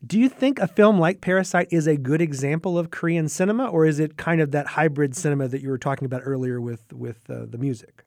Do 0.05 0.19
you 0.19 0.29
think 0.29 0.59
a 0.59 0.67
film 0.67 0.99
like 0.99 1.21
Parasite 1.21 1.69
is 1.71 1.87
a 1.87 1.97
good 1.97 2.21
example 2.21 2.79
of 2.79 2.91
Korean 2.91 3.29
cinema, 3.29 3.67
or 3.67 3.87
is 3.87 3.99
it 3.99 4.17
kind 4.17 4.41
of 4.41 4.51
that 4.51 4.67
hybrid 4.67 5.17
cinema 5.17 5.49
that 5.49 5.63
you 5.63 5.71
were 5.71 5.79
talking 5.79 6.05
about 6.05 6.23
earlier 6.25 6.61
with 6.61 6.93
with 6.93 7.29
uh, 7.31 7.47
the 7.49 7.59
music? 7.59 8.05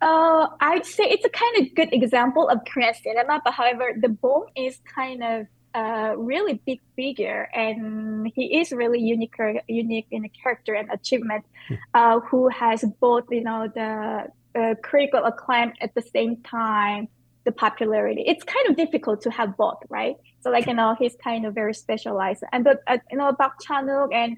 Uh, 0.00 0.46
I'd 0.60 0.86
say 0.86 1.04
it's 1.04 1.24
a 1.24 1.30
kind 1.30 1.66
of 1.66 1.74
good 1.74 1.92
example 1.92 2.48
of 2.48 2.60
Korean 2.64 2.94
cinema, 2.94 3.40
but 3.44 3.52
however, 3.52 3.94
the 4.00 4.08
Bong 4.08 4.46
is 4.56 4.78
kind 4.94 5.24
of 5.24 5.46
a 5.74 6.16
really 6.16 6.62
big 6.64 6.80
figure, 6.94 7.48
and 7.52 8.30
he 8.32 8.60
is 8.60 8.70
really 8.70 9.00
unique, 9.00 9.34
unique 9.66 10.06
in 10.12 10.24
a 10.24 10.28
character 10.28 10.74
and 10.74 10.88
achievement, 10.92 11.44
hmm. 11.66 11.74
uh, 11.94 12.20
who 12.20 12.48
has 12.48 12.84
both, 13.00 13.24
you 13.30 13.42
know, 13.42 13.66
the 13.74 14.28
uh, 14.54 14.74
critical 14.82 15.24
acclaim 15.24 15.72
at 15.80 15.92
the 15.94 16.02
same 16.02 16.36
time 16.42 17.08
the 17.48 17.52
popularity. 17.66 18.22
It's 18.32 18.44
kind 18.54 18.66
of 18.68 18.72
difficult 18.84 19.18
to 19.26 19.30
have 19.38 19.50
both, 19.56 19.80
right? 19.98 20.16
So 20.42 20.46
like 20.56 20.66
you 20.70 20.76
know, 20.80 20.90
he's 21.00 21.16
kind 21.28 21.42
of 21.46 21.50
very 21.60 21.74
specialized, 21.84 22.42
and 22.52 22.62
but 22.68 22.78
uh, 22.86 22.98
you 23.10 23.18
know, 23.18 23.32
Park 23.32 23.54
Chan-wook 23.64 24.10
and 24.22 24.30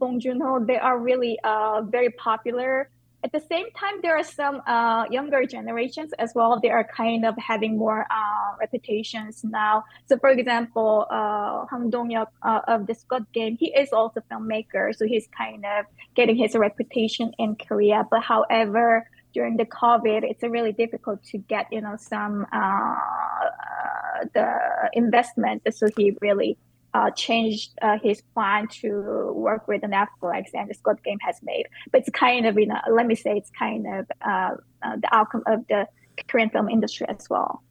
Bong 0.00 0.18
Joon-ho, 0.22 0.52
they 0.70 0.80
are 0.88 0.98
really 1.10 1.34
uh, 1.50 1.82
very 1.96 2.10
popular. 2.28 2.90
At 3.26 3.32
the 3.32 3.44
same 3.52 3.68
time, 3.82 3.96
there 4.02 4.16
are 4.20 4.28
some 4.40 4.56
uh, 4.74 5.04
younger 5.18 5.42
generations 5.56 6.10
as 6.24 6.30
well. 6.36 6.50
They 6.64 6.72
are 6.78 6.86
kind 7.02 7.22
of 7.24 7.34
having 7.38 7.72
more 7.84 8.02
uh, 8.18 8.50
reputations 8.64 9.34
now. 9.42 9.74
So, 10.08 10.12
for 10.22 10.30
example, 10.30 11.06
uh, 11.10 11.66
Hwang 11.70 11.90
Dong-hyuk 11.94 12.30
uh, 12.50 12.74
of 12.74 12.86
the 12.88 12.94
Squid 12.94 13.24
Game, 13.32 13.56
he 13.62 13.68
is 13.82 13.90
also 13.98 14.18
filmmaker, 14.30 14.94
so 14.98 15.02
he's 15.12 15.26
kind 15.42 15.62
of 15.74 15.86
getting 16.18 16.36
his 16.44 16.52
reputation 16.54 17.32
in 17.38 17.56
Korea. 17.66 17.98
But 18.12 18.22
however, 18.32 19.08
during 19.36 19.58
the 19.58 19.66
COVID, 19.66 20.20
it's 20.30 20.42
really 20.42 20.72
difficult 20.72 21.22
to 21.24 21.36
get, 21.36 21.64
you 21.70 21.82
know, 21.82 21.96
some 21.98 22.46
uh, 22.52 22.56
uh, 22.56 24.24
the 24.32 24.48
investment. 24.94 25.58
So 25.78 25.88
he 25.94 26.16
really 26.22 26.56
uh, 26.94 27.10
changed 27.10 27.72
uh, 27.82 27.98
his 28.02 28.22
plan 28.32 28.66
to 28.80 29.30
work 29.34 29.68
with 29.68 29.82
Netflix 29.82 30.44
and 30.54 30.70
the 30.70 30.74
Squid 30.74 31.02
Game 31.04 31.18
has 31.20 31.36
made. 31.42 31.66
But 31.92 32.00
it's 32.00 32.10
kind 32.10 32.46
of, 32.46 32.58
you 32.58 32.66
know, 32.66 32.80
let 32.90 33.06
me 33.06 33.14
say, 33.14 33.32
it's 33.36 33.50
kind 33.50 33.86
of 33.86 34.06
uh, 34.26 34.54
uh, 34.82 34.96
the 35.02 35.08
outcome 35.12 35.42
of 35.46 35.66
the 35.68 35.86
Korean 36.28 36.48
film 36.48 36.70
industry 36.70 37.06
as 37.10 37.28
well. 37.28 37.62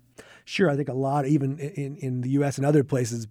Sure, 0.48 0.70
I 0.70 0.76
think 0.76 0.90
a 0.90 0.94
lot, 0.94 1.26
even 1.26 1.58
in, 1.58 1.96
in 1.96 2.22
the 2.22 2.30
U.S. 2.38 2.60
and 2.60 2.68
other 2.68 2.84
places, 2.84 3.28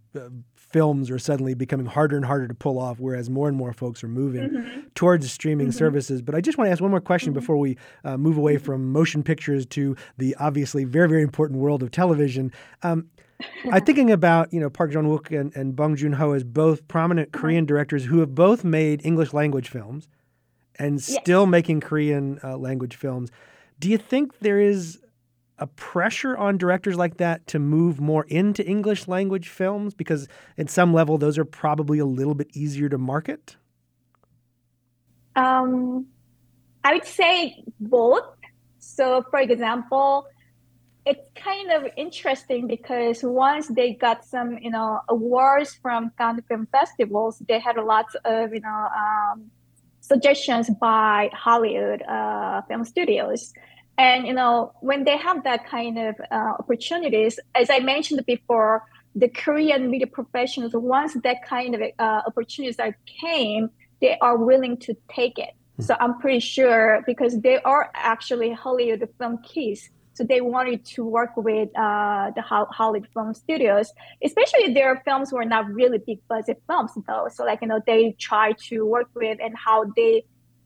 films 0.75 1.09
are 1.09 1.21
suddenly 1.21 1.55
becoming 1.55 1.87
harder 1.87 2.17
and 2.17 2.25
harder 2.25 2.49
to 2.49 2.55
pull 2.55 2.81
off, 2.81 2.99
whereas 2.99 3.31
more 3.31 3.47
and 3.47 3.57
more 3.57 3.73
folks 3.73 4.03
are 4.03 4.09
moving 4.09 4.51
mm-hmm. 4.51 4.81
towards 4.97 5.31
streaming 5.31 5.69
mm-hmm. 5.69 5.79
services. 5.79 6.21
But 6.21 6.35
I 6.35 6.41
just 6.41 6.59
want 6.59 6.67
to 6.67 6.73
ask 6.73 6.83
one 6.83 6.91
more 6.91 7.01
question 7.01 7.31
mm-hmm. 7.31 7.39
before 7.39 7.59
we 7.59 7.79
uh, 8.03 8.17
move 8.17 8.37
away 8.37 8.59
from 8.59 8.91
motion 8.91 9.23
pictures 9.23 9.67
to 9.67 9.95
the 10.19 10.35
obviously 10.41 10.83
very, 10.83 11.09
very 11.09 11.23
important 11.23 11.61
world 11.61 11.85
of 11.85 11.93
television. 11.93 12.51
Um, 12.83 13.09
I'm 13.71 13.85
thinking 13.87 14.11
about 14.11 14.53
you 14.53 14.59
know 14.59 14.69
Park 14.69 14.91
Chan 14.91 15.05
Wook 15.05 15.31
and, 15.31 15.55
and 15.55 15.77
Bong 15.77 15.95
Joon 15.95 16.15
Ho 16.15 16.33
as 16.33 16.43
both 16.43 16.89
prominent 16.89 17.29
uh-huh. 17.29 17.43
Korean 17.43 17.67
directors 17.67 18.07
who 18.07 18.19
have 18.19 18.35
both 18.35 18.65
made 18.65 19.01
English 19.07 19.33
language 19.33 19.69
films 19.69 20.09
and 20.77 20.95
yes. 20.95 21.21
still 21.23 21.47
making 21.47 21.83
Korean 21.83 22.41
uh, 22.43 22.57
language 22.57 22.97
films. 22.97 23.31
Do 23.79 23.89
you 23.89 23.97
think 23.97 24.41
there 24.41 24.59
is 24.59 24.99
a 25.59 25.67
pressure 25.67 26.37
on 26.37 26.59
directors 26.59 26.97
like 26.97 27.19
that 27.19 27.47
to 27.49 27.59
move 27.59 28.01
more 28.01 28.25
into 28.25 28.67
English 28.67 29.07
language 29.07 29.49
films 29.49 29.95
because 29.95 30.29
at 30.59 30.69
some 30.69 30.93
level 30.93 31.19
those 31.19 31.39
are 31.39 31.45
probably 31.45 31.99
a 31.99 32.07
little 32.07 32.35
bit 32.35 32.49
easier 32.55 32.89
to 32.89 32.99
market? 32.99 33.57
Um, 35.37 36.07
I 36.83 36.95
would 36.95 37.07
say 37.07 37.63
both. 37.81 38.25
So, 38.79 39.25
for 39.31 39.41
example, 39.41 40.27
it's 41.07 41.27
kind 41.35 41.71
of 41.71 41.87
interesting 41.97 42.67
because 42.67 43.23
once 43.23 43.69
they 43.69 43.95
got 43.95 44.25
some, 44.25 44.59
you 44.59 44.71
know, 44.71 45.01
awards 45.09 45.75
from 45.75 46.11
Cannes 46.19 46.43
film 46.49 46.67
festivals, 46.73 47.43
they 47.47 47.59
had 47.59 47.77
lots 47.77 48.15
of, 48.25 48.53
you 48.55 48.61
know, 48.61 48.89
um, 48.97 49.51
suggestions 50.01 50.71
by 50.81 51.31
Hollywood 51.33 52.03
uh, 52.03 52.63
film 52.69 52.85
studios. 52.85 53.53
And 53.97 54.27
you 54.27 54.33
know, 54.33 54.73
when 54.81 55.05
they 55.05 55.17
have 55.17 55.45
that 55.45 55.67
kind 55.67 55.99
of 55.99 56.17
uh, 56.31 56.55
opportunities, 56.59 57.39
as 57.55 57.71
I 57.71 57.79
mentioned 57.81 58.25
before, 58.27 58.83
the 59.15 59.29
Korean 59.29 59.91
media 59.91 60.09
professionals, 60.09 60.73
once 60.75 61.15
that 61.23 61.47
kind 61.47 61.75
of 61.75 61.83
uh, 61.99 62.23
opportunities 62.27 62.79
are 62.81 62.97
came, 63.21 63.71
they 64.01 64.19
are 64.19 64.37
willing 64.37 64.77
to 64.79 64.97
take 65.09 65.39
it. 65.39 65.51
Hmm. 65.77 65.83
So 65.83 65.97
I'm 66.01 66.19
pretty 66.19 66.41
sure 66.41 67.03
because 67.07 67.41
they 67.41 67.59
are 67.63 67.91
actually 67.95 68.53
Hollywood 68.53 69.09
film 69.19 69.39
kids, 69.43 69.89
so 70.15 70.25
they 70.25 70.41
wanted 70.41 70.85
to 70.85 71.05
work 71.05 71.37
with 71.37 71.69
uh, 71.77 72.31
the 72.35 72.43
Hollywood 72.43 73.09
film 73.13 73.35
studios, 73.35 73.93
especially 74.23 74.73
their 74.73 75.03
films 75.05 75.33
were 75.33 75.45
not 75.45 75.69
really 75.69 75.99
big 75.99 76.19
budget 76.29 76.63
films 76.69 76.93
though. 77.07 77.29
So 77.33 77.45
like 77.45 77.61
you 77.63 77.69
know, 77.69 77.81
they 77.87 78.17
try 78.19 78.53
to 78.69 78.85
work 78.85 79.09
with 79.15 79.39
and 79.43 79.55
how 79.57 79.85
they 79.97 80.25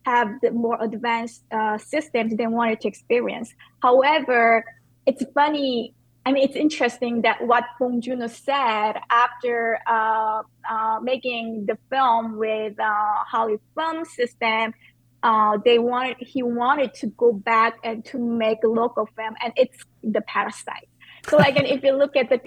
have 0.09 0.29
the 0.41 0.51
more 0.51 0.77
advanced 0.81 1.43
uh, 1.51 1.77
systems 1.77 2.29
they 2.35 2.47
wanted 2.47 2.81
to 2.81 2.87
experience. 2.87 3.49
However, 3.87 4.65
it's 5.05 5.23
funny. 5.33 5.93
I 6.25 6.31
mean, 6.31 6.43
it's 6.47 6.55
interesting 6.55 7.21
that 7.27 7.37
what 7.49 7.63
Bong 7.79 8.01
Joon-ho 8.01 8.27
said 8.27 8.93
after 9.25 9.79
uh, 9.87 10.41
uh, 10.69 10.99
making 11.11 11.65
the 11.69 11.77
film 11.89 12.37
with 12.37 12.73
uh, 12.79 13.23
Hollywood 13.31 13.61
film 13.75 14.05
system, 14.05 14.73
uh, 15.21 15.57
they 15.65 15.79
wanted 15.79 16.17
he 16.19 16.41
wanted 16.43 16.93
to 17.01 17.07
go 17.23 17.29
back 17.33 17.73
and 17.83 18.05
to 18.05 18.17
make 18.17 18.59
local 18.63 19.05
film, 19.17 19.33
and 19.43 19.51
it's 19.55 19.79
the 20.15 20.21
Parasite. 20.21 20.89
So, 21.29 21.37
again, 21.49 21.65
if 21.65 21.83
you 21.83 21.93
look 22.01 22.15
at 22.15 22.27
the 22.33 22.39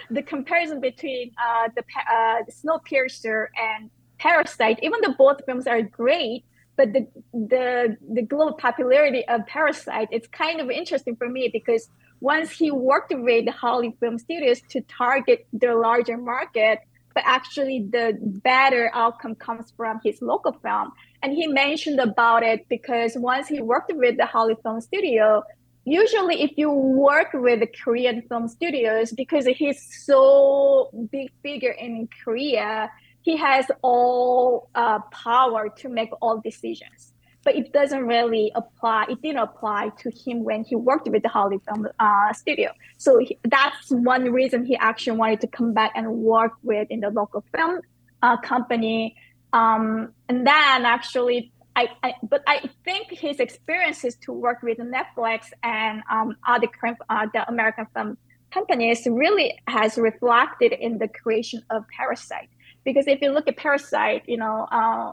the 0.16 0.22
comparison 0.22 0.78
between 0.80 1.32
uh, 1.46 1.68
the 1.76 1.84
uh, 2.16 2.38
Snowpiercer 2.58 3.38
and 3.68 3.90
Parasite, 4.18 4.78
even 4.82 4.98
though 5.02 5.14
both 5.24 5.38
films 5.46 5.66
are 5.66 5.82
great, 5.82 6.44
but 6.82 6.92
the 6.92 7.06
the 7.32 7.96
the 8.12 8.22
global 8.22 8.54
popularity 8.54 9.22
of 9.28 9.46
Parasite 9.46 10.08
it's 10.10 10.28
kind 10.28 10.60
of 10.60 10.70
interesting 10.70 11.14
for 11.16 11.28
me 11.28 11.48
because 11.52 11.88
once 12.20 12.50
he 12.50 12.70
worked 12.70 13.12
with 13.14 13.44
the 13.44 13.52
Hollywood 13.52 13.98
film 13.98 14.18
studios 14.18 14.60
to 14.70 14.80
target 14.82 15.44
the 15.52 15.74
larger 15.74 16.16
market, 16.16 16.78
but 17.14 17.24
actually 17.26 17.88
the 17.90 18.16
better 18.22 18.90
outcome 18.94 19.34
comes 19.34 19.72
from 19.76 20.00
his 20.04 20.22
local 20.22 20.52
film. 20.52 20.92
And 21.22 21.32
he 21.32 21.48
mentioned 21.48 21.98
about 21.98 22.44
it 22.44 22.68
because 22.68 23.16
once 23.16 23.48
he 23.48 23.60
worked 23.60 23.92
with 23.92 24.16
the 24.18 24.26
Hollywood 24.26 24.62
Film 24.62 24.80
Studio, 24.80 25.42
usually 25.84 26.42
if 26.42 26.52
you 26.56 26.70
work 26.70 27.30
with 27.34 27.58
the 27.58 27.66
Korean 27.66 28.22
film 28.28 28.46
studios, 28.46 29.10
because 29.10 29.44
he's 29.46 29.80
so 30.06 30.90
big 31.10 31.28
figure 31.42 31.72
in 31.72 32.08
Korea, 32.24 32.88
he 33.22 33.36
has 33.36 33.66
all 33.82 34.68
uh, 34.74 34.98
power 35.10 35.68
to 35.78 35.88
make 35.88 36.10
all 36.20 36.40
decisions. 36.40 37.12
But 37.44 37.56
it 37.56 37.72
doesn't 37.72 38.06
really 38.06 38.52
apply. 38.54 39.06
It 39.08 39.20
didn't 39.20 39.38
apply 39.38 39.90
to 39.98 40.10
him 40.10 40.44
when 40.44 40.62
he 40.62 40.76
worked 40.76 41.08
with 41.08 41.24
the 41.24 41.28
Holly 41.28 41.58
Film 41.66 41.88
uh, 41.98 42.32
Studio. 42.32 42.70
So 42.98 43.18
he, 43.18 43.36
that's 43.44 43.90
one 43.90 44.30
reason 44.30 44.64
he 44.64 44.76
actually 44.76 45.18
wanted 45.18 45.40
to 45.40 45.48
come 45.48 45.72
back 45.72 45.90
and 45.96 46.06
work 46.18 46.52
with 46.62 46.86
in 46.88 47.00
the 47.00 47.10
local 47.10 47.44
film 47.54 47.80
uh, 48.22 48.36
company. 48.36 49.16
Um, 49.52 50.12
and 50.28 50.46
then 50.46 50.84
actually 50.86 51.52
I, 51.74 51.88
I, 52.02 52.14
but 52.22 52.42
I 52.46 52.68
think 52.84 53.10
his 53.10 53.40
experiences 53.40 54.16
to 54.22 54.32
work 54.32 54.62
with 54.62 54.78
Netflix 54.78 55.46
and 55.62 56.02
um, 56.10 56.36
other 56.46 56.68
uh, 57.08 57.26
the 57.32 57.48
American 57.48 57.86
film 57.94 58.18
companies 58.52 59.06
really 59.10 59.58
has 59.66 59.96
reflected 59.96 60.72
in 60.72 60.98
the 60.98 61.08
creation 61.08 61.64
of 61.70 61.84
Parasite. 61.96 62.50
Because 62.84 63.06
if 63.06 63.20
you 63.20 63.30
look 63.30 63.48
at 63.48 63.56
Parasite, 63.56 64.22
you 64.26 64.36
know, 64.36 64.66
uh, 64.70 65.12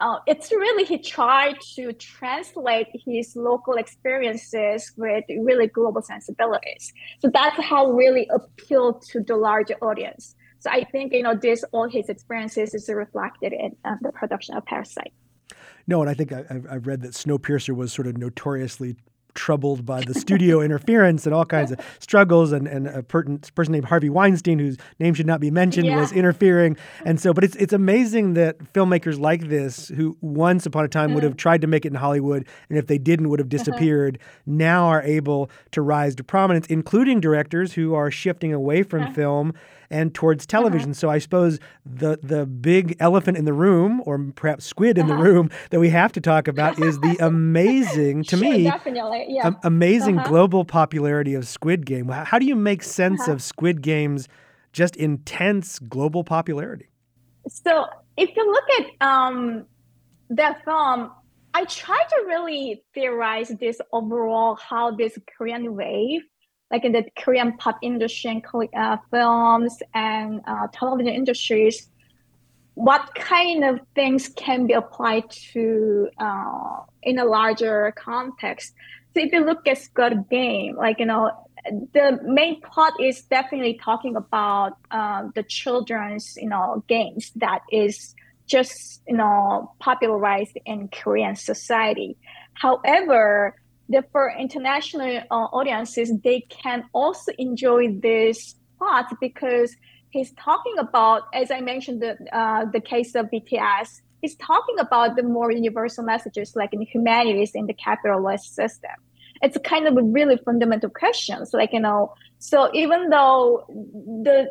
uh, 0.00 0.18
it's 0.26 0.50
really 0.52 0.84
he 0.84 0.98
tried 0.98 1.56
to 1.74 1.92
translate 1.94 2.88
his 3.06 3.34
local 3.34 3.74
experiences 3.74 4.92
with 4.96 5.24
really 5.40 5.68
global 5.68 6.02
sensibilities. 6.02 6.92
So 7.20 7.30
that's 7.32 7.58
how 7.62 7.92
really 7.92 8.28
appealed 8.30 9.02
to 9.10 9.20
the 9.20 9.36
larger 9.36 9.74
audience. 9.80 10.34
So 10.58 10.70
I 10.70 10.84
think 10.84 11.12
you 11.12 11.22
know 11.22 11.34
this 11.34 11.64
all 11.72 11.88
his 11.88 12.08
experiences 12.08 12.74
is 12.74 12.88
reflected 12.88 13.52
in 13.52 13.76
uh, 13.84 13.96
the 14.02 14.12
production 14.12 14.56
of 14.56 14.64
Parasite. 14.64 15.12
No, 15.86 16.00
and 16.00 16.10
I 16.10 16.14
think 16.14 16.32
I, 16.32 16.44
have 16.48 16.86
read 16.86 17.02
that 17.02 17.12
Snowpiercer 17.12 17.74
was 17.74 17.92
sort 17.92 18.08
of 18.08 18.16
notoriously 18.16 18.96
troubled 19.36 19.86
by 19.86 20.00
the 20.00 20.14
studio 20.14 20.60
interference 20.66 21.26
and 21.26 21.34
all 21.34 21.44
kinds 21.44 21.70
of 21.70 21.80
struggles. 22.00 22.52
And, 22.52 22.66
and 22.66 22.88
a 22.88 23.02
person 23.02 23.40
named 23.68 23.84
Harvey 23.84 24.10
Weinstein, 24.10 24.58
whose 24.58 24.76
name 24.98 25.14
should 25.14 25.26
not 25.26 25.40
be 25.40 25.50
mentioned, 25.50 25.86
yeah. 25.86 26.00
was 26.00 26.12
interfering. 26.12 26.76
And 27.04 27.20
so, 27.20 27.32
but 27.32 27.44
it's 27.44 27.56
it's 27.56 27.72
amazing 27.72 28.34
that 28.34 28.58
filmmakers 28.72 29.18
like 29.18 29.48
this, 29.48 29.88
who 29.88 30.16
once 30.20 30.66
upon 30.66 30.84
a 30.84 30.88
time 30.88 31.14
would 31.14 31.22
have 31.22 31.34
mm. 31.34 31.38
tried 31.38 31.60
to 31.60 31.66
make 31.66 31.84
it 31.84 31.88
in 31.88 31.94
Hollywood, 31.94 32.46
and 32.68 32.78
if 32.78 32.86
they 32.86 32.98
didn't, 32.98 33.28
would 33.28 33.38
have 33.38 33.46
uh-huh. 33.46 33.58
disappeared, 33.58 34.18
now 34.46 34.86
are 34.86 35.02
able 35.02 35.50
to 35.72 35.82
rise 35.82 36.14
to 36.16 36.24
prominence, 36.24 36.66
including 36.66 37.20
directors 37.20 37.74
who 37.74 37.94
are 37.94 38.10
shifting 38.10 38.52
away 38.52 38.82
from 38.82 39.02
uh-huh. 39.02 39.12
film 39.12 39.52
and 39.90 40.14
towards 40.14 40.44
uh-huh. 40.44 40.58
television. 40.58 40.90
Uh-huh. 40.90 41.00
So 41.00 41.10
I 41.10 41.18
suppose 41.18 41.58
the 41.84 42.18
the 42.22 42.46
big 42.46 42.96
elephant 43.00 43.36
in 43.36 43.44
the 43.44 43.52
room, 43.52 44.02
or 44.04 44.18
perhaps 44.34 44.64
squid 44.64 44.98
in 44.98 45.10
uh-huh. 45.10 45.16
the 45.16 45.22
room, 45.22 45.50
that 45.70 45.80
we 45.80 45.90
have 45.90 46.12
to 46.12 46.20
talk 46.20 46.48
about 46.48 46.78
is 46.78 46.98
the 47.00 47.16
amazing, 47.20 48.24
to 48.24 48.36
sure, 48.36 48.50
me, 48.50 48.70
yeah. 49.28 49.52
amazing 49.62 50.18
uh-huh. 50.18 50.28
global 50.28 50.64
popularity 50.64 51.34
of 51.34 51.46
Squid 51.46 51.86
Game. 51.86 52.08
How 52.08 52.38
do 52.38 52.46
you 52.46 52.56
make 52.56 52.82
sense 52.82 53.22
uh-huh. 53.22 53.32
of 53.32 53.42
Squid 53.42 53.82
Game's 53.82 54.28
just 54.72 54.96
intense 54.96 55.78
global 55.78 56.24
popularity? 56.24 56.88
So 57.48 57.86
if 58.16 58.34
you 58.36 58.50
look 58.50 58.64
at 58.80 59.06
um, 59.06 59.66
that 60.30 60.64
film, 60.64 61.10
I 61.54 61.64
try 61.64 61.98
to 62.10 62.24
really 62.26 62.82
theorize 62.92 63.48
this 63.48 63.80
overall 63.92 64.56
how 64.56 64.90
this 64.90 65.18
Korean 65.36 65.74
wave 65.74 66.22
like 66.70 66.84
in 66.84 66.92
the 66.92 67.04
Korean 67.18 67.56
pop 67.56 67.78
industry 67.82 68.30
and 68.30 68.68
uh, 68.76 68.96
films 69.10 69.82
and 69.94 70.40
uh, 70.46 70.66
television 70.72 71.14
industries, 71.14 71.88
what 72.74 73.14
kind 73.14 73.64
of 73.64 73.80
things 73.94 74.28
can 74.36 74.66
be 74.66 74.74
applied 74.74 75.30
to 75.52 76.08
uh, 76.18 76.80
in 77.02 77.18
a 77.18 77.24
larger 77.24 77.92
context? 77.96 78.74
So 79.14 79.22
if 79.22 79.32
you 79.32 79.44
look 79.44 79.66
at 79.66 79.78
Squid 79.78 80.28
Game, 80.28 80.76
like 80.76 80.98
you 80.98 81.06
know, 81.06 81.30
the 81.94 82.20
main 82.22 82.60
plot 82.60 82.92
is 83.00 83.22
definitely 83.22 83.80
talking 83.82 84.16
about 84.16 84.76
uh, 84.90 85.28
the 85.34 85.42
children's 85.42 86.36
you 86.36 86.48
know 86.48 86.84
games 86.86 87.32
that 87.36 87.60
is 87.70 88.14
just 88.46 89.02
you 89.06 89.16
know 89.16 89.72
popularized 89.78 90.58
in 90.66 90.88
Korean 90.88 91.36
society. 91.36 92.16
However, 92.54 93.56
the, 93.88 94.04
for 94.12 94.32
international 94.38 95.22
uh, 95.30 95.34
audiences, 95.34 96.12
they 96.22 96.40
can 96.48 96.84
also 96.92 97.32
enjoy 97.38 97.92
this 97.92 98.54
part 98.78 99.06
because 99.20 99.74
he's 100.10 100.32
talking 100.32 100.74
about, 100.78 101.22
as 101.32 101.50
I 101.50 101.60
mentioned, 101.60 102.02
the 102.02 102.16
uh, 102.36 102.64
the 102.66 102.80
case 102.80 103.14
of 103.14 103.26
BTS. 103.26 104.00
He's 104.22 104.36
talking 104.36 104.78
about 104.78 105.16
the 105.16 105.22
more 105.22 105.52
universal 105.52 106.02
messages 106.02 106.56
like 106.56 106.72
in 106.72 106.80
humanities 106.82 107.52
in 107.54 107.66
the 107.66 107.74
capitalist 107.74 108.54
system. 108.54 108.96
It's 109.42 109.58
kind 109.64 109.86
of 109.86 109.96
a 109.96 110.02
really 110.02 110.38
fundamental 110.38 110.90
questions, 110.90 111.52
like 111.52 111.72
you 111.72 111.80
know. 111.80 112.14
So 112.38 112.70
even 112.74 113.10
though 113.10 113.66
the 113.68 114.50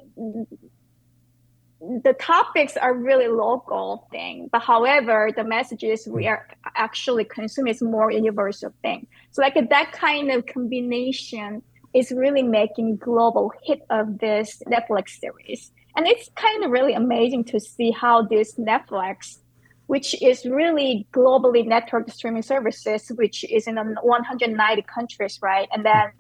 the 2.04 2.14
topics 2.14 2.76
are 2.76 2.94
really 2.94 3.28
local 3.28 4.08
thing, 4.12 4.50
but 4.52 4.62
however, 4.62 5.30
the 5.36 5.44
messages 5.44 6.08
we 6.08 6.28
are 6.28 6.48
actually 6.76 7.24
consuming 7.24 7.74
is 7.74 7.82
more 7.82 8.12
universal 8.12 8.74
thing. 8.82 9.08
So 9.32 9.42
like 9.42 9.56
that 9.70 9.92
kind 9.94 10.32
of 10.32 10.46
combination 10.46 11.62
is 11.94 12.12
really 12.12 12.44
making 12.44 12.98
global 12.98 13.54
hit 13.64 13.82
of 13.90 14.20
this 14.20 14.62
Netflix 14.68 15.20
series. 15.20 15.72
And 15.96 16.06
it's 16.06 16.30
kind 16.36 16.66
of 16.66 16.72
really 16.72 16.94
amazing 16.94 17.46
to 17.46 17.60
see 17.60 17.92
how 17.92 18.24
this 18.24 18.56
Netflix, 18.56 19.38
which 19.88 20.22
is 20.22 20.46
really 20.46 21.08
globally 21.14 21.66
networked 21.66 22.12
streaming 22.12 22.42
services, 22.42 23.10
which 23.16 23.46
is 23.46 23.68
in 23.68 23.78
190 23.78 24.82
countries, 24.82 25.40
right? 25.42 25.70
And 25.72 25.86
then 25.86 26.12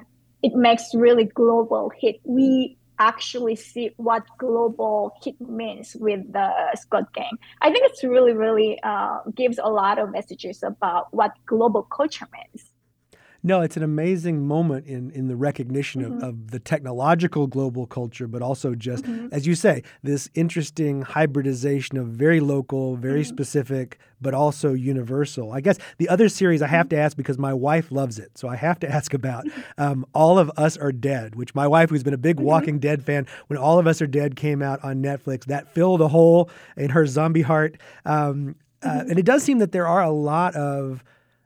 it 0.42 0.54
makes 0.56 0.94
really 0.94 1.26
global 1.26 1.92
hit. 2.00 2.22
We 2.24 2.78
actually 3.00 3.56
see 3.56 3.92
what 3.98 4.24
global 4.38 5.14
hit 5.24 5.40
means 5.42 5.96
with 6.00 6.32
the 6.32 6.52
Squid 6.76 7.06
Game. 7.14 7.38
I 7.62 7.72
think 7.72 7.86
it's 7.90 8.04
really, 8.04 8.34
really 8.34 8.80
uh, 8.84 9.20
gives 9.36 9.58
a 9.58 9.70
lot 9.70 10.00
of 10.00 10.12
messages 10.12 10.64
about 10.64 11.14
what 11.14 11.32
global 11.46 11.84
culture 11.84 12.28
means. 12.34 12.72
No, 13.46 13.62
it's 13.62 13.78
an 13.78 13.84
amazing 13.84 14.48
moment 14.48 14.88
in, 14.88 15.12
in 15.12 15.28
the 15.28 15.36
recognition 15.36 16.02
mm-hmm. 16.02 16.18
of, 16.18 16.24
of 16.24 16.50
the 16.50 16.58
technological 16.58 17.46
global 17.46 17.86
culture, 17.86 18.28
but 18.28 18.42
also 18.42 18.74
just, 18.74 19.04
mm-hmm. 19.06 19.28
as 19.32 19.46
you 19.46 19.54
say, 19.54 19.84
this 20.02 20.32
interesting 20.34 21.04
hybridization 21.04 22.00
of 22.00 22.08
very 22.08 22.40
local, 22.40 22.96
very 22.96 23.22
mm-hmm. 23.22 23.30
specific, 23.30 24.00
but 24.20 24.34
also 24.34 24.74
universal. 24.74 25.52
I 25.52 25.62
guess 25.62 25.78
the 26.00 26.10
other 26.10 26.28
series 26.28 26.64
I 26.64 26.68
have 26.70 26.88
mm-hmm. 26.88 26.96
to 26.96 27.02
ask 27.04 27.16
because 27.16 27.38
my 27.38 27.54
wife 27.54 27.92
loves 27.92 28.18
it. 28.18 28.36
So 28.36 28.48
I 28.48 28.56
have 28.56 28.80
to 28.80 28.90
ask 28.92 29.14
about 29.14 29.46
um, 29.78 30.08
All 30.16 30.40
of 30.40 30.50
Us 30.58 30.76
Are 30.76 30.92
Dead, 30.92 31.36
which 31.36 31.54
my 31.54 31.68
wife, 31.68 31.92
who's 31.92 32.02
been 32.02 32.16
a 32.16 32.18
big 32.18 32.38
mm-hmm. 32.38 32.48
Walking 32.48 32.80
Dead 32.80 33.04
fan, 33.04 33.28
when 33.46 33.60
All 33.60 33.78
of 33.78 33.86
Us 33.86 34.02
Are 34.02 34.08
Dead 34.08 34.36
came 34.36 34.64
out 34.64 34.84
on 34.84 35.04
Netflix, 35.04 35.46
that 35.46 35.72
filled 35.72 36.02
a 36.02 36.08
hole 36.08 36.50
in 36.78 36.90
her 36.90 37.06
zombie 37.06 37.44
heart. 37.44 37.78
Um, 38.06 38.56
uh, 38.82 38.88
mm-hmm. 38.88 39.10
and 39.12 39.20
it 39.20 39.26
does 39.26 39.44
seem 39.44 39.60
that 39.60 39.72
there 39.72 39.86
are 39.86 40.02
a 40.02 40.10
lot 40.10 40.56
of 40.56 41.04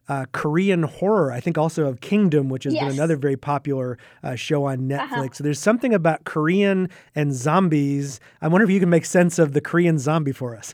uh, 0.09 0.25
Korean 0.31 0.83
horror. 0.83 1.31
I 1.31 1.39
think 1.39 1.57
also 1.57 1.85
of 1.85 2.01
Kingdom, 2.01 2.49
which 2.49 2.65
has 2.65 2.73
yes. 2.73 2.83
been 2.83 2.93
another 2.93 3.15
very 3.15 3.37
popular 3.37 3.97
uh, 4.23 4.35
show 4.35 4.65
on 4.65 4.91
uh-huh. 4.91 5.05
Netflix. 5.05 5.25
Uh-huh. 5.25 5.33
So 5.33 5.43
there's 5.45 5.59
something 5.59 5.93
about 5.93 6.25
Korean 6.25 6.89
and 7.15 7.33
zombies. 7.33 8.19
I 8.41 8.47
wonder 8.47 8.65
if 8.65 8.71
you 8.71 8.79
can 8.79 8.89
make 8.89 9.05
sense 9.05 9.39
of 9.39 9.53
the 9.53 9.61
Korean 9.61 9.97
zombie 9.99 10.33
for 10.33 10.55
us. 10.55 10.73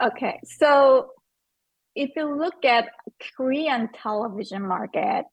Okay, 0.00 0.40
so 0.44 1.10
if 1.94 2.10
you 2.16 2.36
look 2.36 2.64
at 2.64 2.88
Korean 3.36 3.88
television 3.92 4.62
market, 4.62 5.24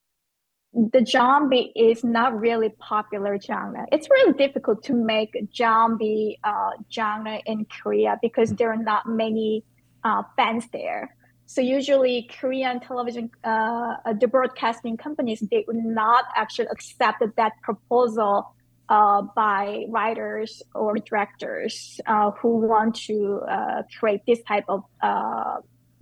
the 0.74 1.06
zombie 1.06 1.72
is 1.76 2.04
not 2.04 2.38
really 2.38 2.70
popular 2.80 3.40
genre. 3.40 3.86
It's 3.92 4.10
really 4.10 4.34
difficult 4.34 4.84
to 4.86 4.94
make 4.94 5.38
zombie 5.56 6.40
uh, 6.44 6.72
genre 6.92 7.40
in 7.46 7.66
Korea 7.66 8.18
because 8.22 8.50
there 8.52 8.72
are 8.72 8.84
not 8.84 9.08
many 9.08 9.64
uh, 10.04 10.24
fans 10.36 10.68
there. 10.74 11.15
So 11.48 11.62
usually 11.62 12.30
Korean 12.40 12.80
television, 12.80 13.30
uh, 13.44 13.98
uh, 14.04 14.14
the 14.14 14.28
broadcasting 14.28 14.98
companies, 14.98 15.42
they 15.52 15.64
would 15.68 15.78
not 15.78 16.26
actually 16.36 16.68
accept 16.68 17.24
that 17.38 17.52
proposal 17.62 18.56
uh, 18.90 19.22
by 19.36 19.86
writers 19.90 20.64
or 20.74 20.96
directors 20.96 22.00
uh, 22.08 22.32
who 22.32 22.58
want 22.68 22.96
to 22.96 23.42
uh, 23.50 23.84
create 24.00 24.22
this 24.28 24.42
type 24.44 24.66
of 24.68 24.84
uh, 25.02 25.58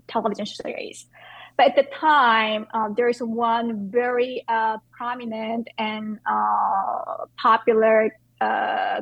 television 0.08 0.46
series. 0.46 1.06
But 1.58 1.68
at 1.68 1.76
the 1.76 1.84
time, 1.84 2.66
there's 2.96 3.20
one 3.20 3.90
very 3.92 4.44
prominent 4.92 5.68
and 5.78 6.20
popular 7.38 8.10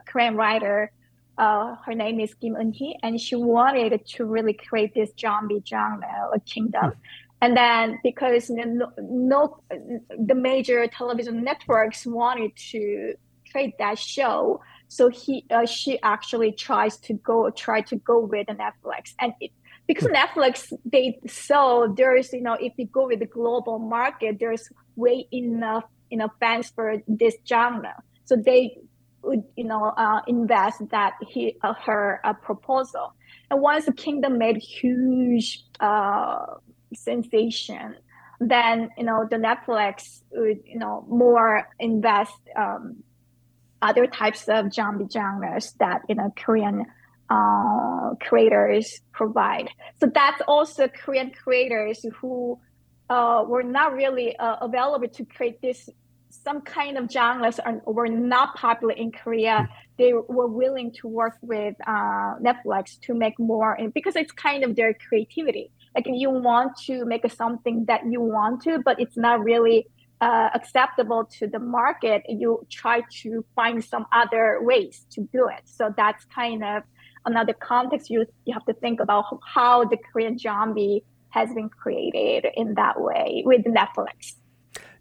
Korean 0.06 0.36
writer 0.36 0.92
uh, 1.38 1.76
her 1.86 1.96
name 1.96 2.20
is 2.20 2.34
Kim 2.36 2.56
Eun-hee, 2.56 2.98
and 3.04 3.20
she 3.20 3.36
wanted 3.36 4.06
to 4.06 4.26
really 4.26 4.54
create 4.54 4.94
this 4.94 5.12
zombie 5.20 5.64
genre, 5.66 6.30
a 6.34 6.40
kingdom. 6.42 6.94
And 7.42 7.58
then 7.58 8.00
because 8.04 8.50
no, 8.50 8.92
no, 9.00 9.64
the 9.70 10.36
major 10.36 10.86
television 10.88 11.44
networks 11.44 12.06
wanted 12.06 12.56
to 12.72 13.16
create 13.52 13.74
that 13.80 13.98
show, 13.98 14.62
So 14.92 15.08
he 15.08 15.46
uh, 15.50 15.66
she 15.66 16.02
actually 16.04 16.52
tries 16.52 16.98
to 17.08 17.14
go 17.14 17.50
try 17.50 17.80
to 17.80 17.96
go 17.96 18.20
with 18.20 18.48
Netflix, 18.48 19.14
and 19.22 19.32
it, 19.40 19.52
because 19.88 20.06
Netflix 20.10 20.74
they 20.84 21.18
so 21.28 21.94
there's 21.96 22.34
you 22.34 22.42
know 22.42 22.58
if 22.60 22.74
you 22.76 22.88
go 22.88 23.08
with 23.08 23.20
the 23.20 23.26
global 23.26 23.80
market, 23.80 24.36
there's 24.38 24.68
way 24.98 25.30
enough 25.32 25.86
you 26.10 26.18
know 26.18 26.28
fans 26.42 26.72
for 26.76 26.98
this 27.08 27.36
genre, 27.48 27.96
so 28.26 28.36
they 28.36 28.80
would 29.24 29.44
you 29.56 29.64
know 29.64 29.94
uh, 29.98 30.22
invest 30.28 30.82
that 30.90 31.14
he 31.28 31.56
uh, 31.64 31.74
her 31.86 32.20
uh, 32.24 32.34
proposal. 32.34 33.14
And 33.50 33.62
once 33.62 33.86
the 33.86 33.94
Kingdom 33.94 34.38
made 34.38 34.58
huge 34.58 35.64
uh, 35.80 36.46
sensation, 36.94 37.96
then 38.40 38.90
you 38.98 39.04
know 39.04 39.28
the 39.30 39.38
Netflix 39.38 40.22
would 40.32 40.60
you 40.66 40.80
know 40.80 41.06
more 41.08 41.68
invest 41.80 42.34
um, 42.56 43.04
other 43.82 44.08
types 44.08 44.48
of 44.48 44.74
zombie 44.74 45.08
genres 45.12 45.74
that 45.80 46.02
you 46.08 46.16
know 46.16 46.34
Korean 46.38 46.86
uh, 47.30 48.16
creators 48.20 49.00
provide. 49.14 49.70
So 50.00 50.08
that's 50.14 50.42
also 50.48 50.88
Korean 50.88 51.32
creators 51.32 52.06
who 52.20 52.60
uh, 53.10 53.44
were 53.48 53.64
not 53.64 53.94
really 53.94 54.36
uh, 54.38 54.58
available 54.62 55.08
to 55.08 55.26
create 55.26 55.62
this 55.62 55.90
some 56.32 56.62
kind 56.62 56.98
of 56.98 57.12
genres 57.12 57.60
are, 57.60 57.82
were 57.86 58.08
not 58.08 58.56
popular 58.56 58.94
in 58.94 59.12
Korea. 59.12 59.68
Hmm. 59.70 59.74
They 59.98 60.14
were 60.14 60.48
willing 60.48 60.92
to 60.94 61.08
work 61.08 61.38
with 61.42 61.76
uh, 61.86 62.36
Netflix 62.42 63.00
to 63.02 63.14
make 63.14 63.38
more, 63.40 63.74
and 63.74 63.94
because 63.94 64.16
it's 64.16 64.32
kind 64.32 64.64
of 64.64 64.76
their 64.76 64.94
creativity. 64.94 65.72
Like 65.96 66.06
you 66.08 66.30
want 66.30 66.78
to 66.86 67.06
make 67.06 67.30
something 67.32 67.86
that 67.86 68.02
you 68.10 68.22
want 68.22 68.62
to, 68.64 68.80
but 68.84 69.00
it's 69.00 69.18
not 69.18 69.44
really 69.44 69.88
uh, 70.22 70.50
acceptable 70.54 71.26
to 71.40 71.48
the 71.48 71.60
market. 71.60 72.24
You 72.30 72.66
try 72.70 73.04
to 73.24 73.44
find 73.56 73.84
some 73.84 74.06
other 74.14 74.60
ways 74.62 75.06
to 75.12 75.22
do 75.34 75.50
it. 75.50 75.64
So 75.66 75.94
that's 75.96 76.24
kind 76.26 76.64
of 76.64 76.84
another 77.26 77.54
context 77.54 78.10
you 78.10 78.26
you 78.46 78.54
have 78.54 78.66
to 78.66 78.74
think 78.74 79.00
about 79.00 79.26
how 79.46 79.86
the 79.86 79.98
Korean 79.98 80.38
zombie 80.38 81.04
has 81.30 81.54
been 81.54 81.70
created 81.70 82.46
in 82.56 82.76
that 82.76 83.00
way 83.00 83.44
with 83.46 83.64
Netflix. 83.64 84.36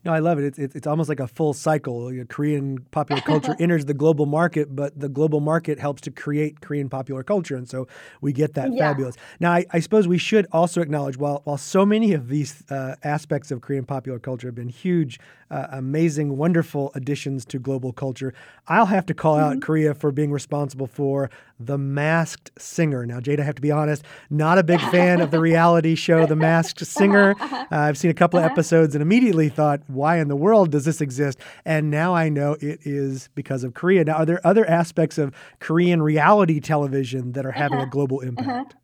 No, 0.02 0.14
I 0.14 0.20
love 0.20 0.38
it. 0.38 0.44
It's, 0.44 0.58
it's, 0.58 0.74
it's 0.74 0.86
almost 0.86 1.08
like 1.10 1.20
a 1.20 1.26
full 1.26 1.52
cycle. 1.52 2.10
Korean 2.28 2.78
popular 2.90 3.20
culture 3.20 3.54
enters 3.60 3.84
the 3.84 3.94
global 3.94 4.24
market, 4.24 4.74
but 4.74 4.98
the 4.98 5.08
global 5.08 5.40
market 5.40 5.78
helps 5.78 6.00
to 6.02 6.10
create 6.10 6.60
Korean 6.62 6.88
popular 6.88 7.22
culture. 7.22 7.56
And 7.56 7.68
so 7.68 7.86
we 8.22 8.32
get 8.32 8.54
that 8.54 8.72
yeah. 8.72 8.88
fabulous. 8.88 9.16
Now, 9.40 9.52
I, 9.52 9.66
I, 9.72 9.80
suppose 9.80 10.08
we 10.08 10.16
should 10.16 10.46
also 10.52 10.80
acknowledge 10.80 11.18
while, 11.18 11.42
while 11.44 11.58
so 11.58 11.84
many 11.84 12.14
of 12.14 12.28
these 12.28 12.64
uh, 12.70 12.96
aspects 13.04 13.50
of 13.50 13.60
Korean 13.60 13.84
popular 13.84 14.18
culture 14.18 14.48
have 14.48 14.54
been 14.54 14.70
huge, 14.70 15.20
uh, 15.50 15.66
amazing, 15.72 16.38
wonderful 16.38 16.92
additions 16.94 17.44
to 17.46 17.58
global 17.58 17.92
culture, 17.92 18.32
I'll 18.68 18.86
have 18.86 19.04
to 19.06 19.14
call 19.14 19.36
mm-hmm. 19.36 19.56
out 19.56 19.60
Korea 19.60 19.94
for 19.94 20.12
being 20.12 20.32
responsible 20.32 20.86
for 20.86 21.30
The 21.60 21.76
Masked 21.76 22.50
Singer. 22.58 23.04
Now, 23.04 23.20
Jade, 23.20 23.38
I 23.38 23.44
have 23.44 23.54
to 23.56 23.62
be 23.62 23.70
honest, 23.70 24.02
not 24.30 24.58
a 24.58 24.62
big 24.62 24.80
fan 24.80 25.20
of 25.20 25.30
the 25.30 25.38
reality 25.38 25.94
show 25.94 26.26
The 26.26 26.36
Masked 26.36 26.84
Singer. 26.86 27.36
Uh, 27.72 27.76
I've 27.76 27.98
seen 27.98 28.10
a 28.10 28.14
couple 28.14 28.38
of 28.38 28.44
uh-huh. 28.44 28.52
episodes 28.52 28.94
and 28.94 29.02
immediately 29.02 29.48
thought, 29.48 29.80
why 29.86 30.18
in 30.18 30.28
the 30.28 30.34
world 30.34 30.72
does 30.72 30.84
this 30.84 31.00
exist? 31.00 31.38
And 31.64 31.90
now 31.90 32.14
I 32.14 32.28
know 32.28 32.56
it 32.60 32.80
is 32.84 33.28
because 33.34 33.62
of 33.62 33.74
Korea. 33.74 34.04
Now, 34.04 34.14
are 34.14 34.26
there 34.26 34.44
other 34.44 34.68
aspects 34.68 35.18
of 35.18 35.32
Korean 35.60 36.02
reality 36.02 36.58
television 36.58 37.32
that 37.32 37.46
are 37.46 37.52
having 37.52 37.78
uh-huh. 37.78 37.86
a 37.86 37.90
global 37.90 38.20
impact? 38.20 38.74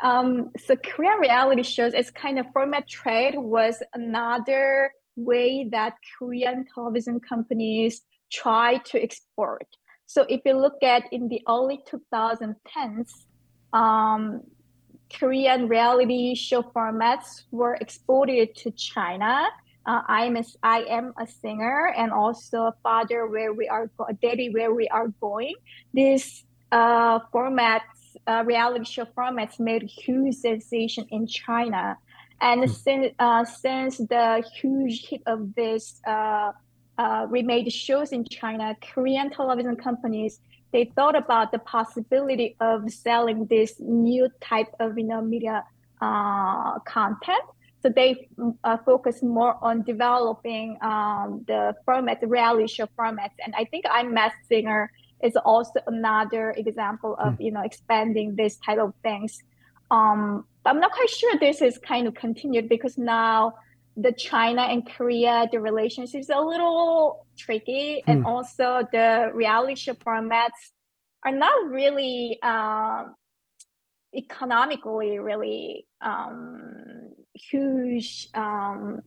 Uh-huh. 0.00 0.10
Um, 0.10 0.50
so 0.58 0.74
Korean 0.76 1.18
reality 1.18 1.62
shows, 1.62 1.94
its 1.94 2.10
kind 2.10 2.38
of 2.38 2.46
format 2.52 2.88
trade 2.88 3.34
was 3.36 3.82
another 3.94 4.92
way 5.16 5.68
that 5.70 5.94
Korean 6.18 6.64
television 6.74 7.20
companies 7.20 8.02
try 8.30 8.78
to 8.78 9.02
export. 9.02 9.66
So 10.08 10.24
if 10.26 10.40
you 10.46 10.54
look 10.54 10.82
at 10.82 11.04
in 11.12 11.28
the 11.28 11.42
early 11.46 11.80
2010s, 11.86 13.12
um, 13.74 14.40
Korean 15.12 15.68
reality 15.68 16.34
show 16.34 16.62
formats 16.62 17.44
were 17.50 17.74
exported 17.74 18.56
to 18.56 18.70
China. 18.70 19.46
Uh, 19.84 20.00
I'm 20.08 20.36
a, 20.36 20.44
I 20.62 20.80
am 20.88 21.12
a 21.20 21.26
singer 21.26 21.92
and 21.94 22.10
also 22.10 22.72
a 22.72 22.74
father 22.82 23.26
where 23.26 23.52
we 23.52 23.68
are 23.68 23.90
go- 23.98 24.08
daddy 24.22 24.48
where 24.48 24.72
we 24.72 24.88
are 24.88 25.08
going. 25.20 25.54
These 25.92 26.44
uh, 26.72 27.20
formats, 27.28 28.16
uh, 28.26 28.44
reality 28.46 28.86
show 28.86 29.04
formats, 29.04 29.60
made 29.60 29.82
huge 29.82 30.36
sensation 30.36 31.06
in 31.10 31.26
China, 31.26 31.98
and 32.40 32.62
mm. 32.62 32.70
since 32.70 33.14
uh, 33.18 33.44
since 33.44 33.98
the 33.98 34.42
huge 34.56 35.06
hit 35.06 35.22
of 35.26 35.54
this 35.54 36.00
uh, 36.98 37.02
uh, 37.02 37.26
remade 37.28 37.72
shows 37.72 38.12
in 38.12 38.24
China, 38.24 38.76
Korean 38.80 39.30
television 39.30 39.76
companies 39.76 40.40
they 40.72 40.92
thought 40.96 41.16
about 41.16 41.52
the 41.52 41.58
possibility 41.58 42.56
of 42.60 42.90
selling 42.90 43.46
this 43.46 43.76
new 43.80 44.28
type 44.40 44.68
of 44.80 44.98
you 44.98 45.04
know 45.04 45.22
media 45.22 45.64
uh, 46.00 46.78
content. 46.80 47.42
So 47.82 47.88
they 47.88 48.28
uh, 48.64 48.76
focus 48.84 49.22
more 49.22 49.56
on 49.62 49.82
developing 49.82 50.76
um, 50.82 51.44
the 51.46 51.74
format, 51.84 52.20
the 52.20 52.26
reality 52.26 52.66
show 52.66 52.88
formats, 52.98 53.36
and 53.44 53.54
I 53.56 53.64
think 53.64 53.84
I'm 53.90 54.12
Masked 54.12 54.46
Singer 54.48 54.90
is 55.22 55.36
also 55.36 55.80
another 55.86 56.52
example 56.56 57.16
of 57.18 57.34
mm. 57.34 57.44
you 57.44 57.50
know 57.50 57.62
expanding 57.62 58.36
this 58.36 58.56
type 58.56 58.78
of 58.78 58.92
things. 59.02 59.42
Um, 59.90 60.44
I'm 60.66 60.80
not 60.80 60.92
quite 60.92 61.08
sure 61.08 61.34
this 61.38 61.62
is 61.62 61.78
kind 61.78 62.06
of 62.06 62.14
continued 62.14 62.68
because 62.68 62.98
now 62.98 63.54
the 64.00 64.12
China 64.12 64.62
and 64.62 64.88
Korea, 64.88 65.48
the 65.50 65.60
relationship 65.60 66.20
is 66.20 66.30
a 66.30 66.40
little 66.40 67.26
tricky, 67.36 68.02
hmm. 68.04 68.10
and 68.10 68.26
also 68.26 68.86
the 68.92 69.30
reality 69.34 69.74
show 69.74 69.94
formats 69.94 70.60
are 71.24 71.32
not 71.32 71.68
really 71.68 72.38
um, 72.42 73.14
economically 74.14 75.18
really 75.18 75.86
um, 76.00 77.10
huge 77.34 78.28
um, 78.34 79.02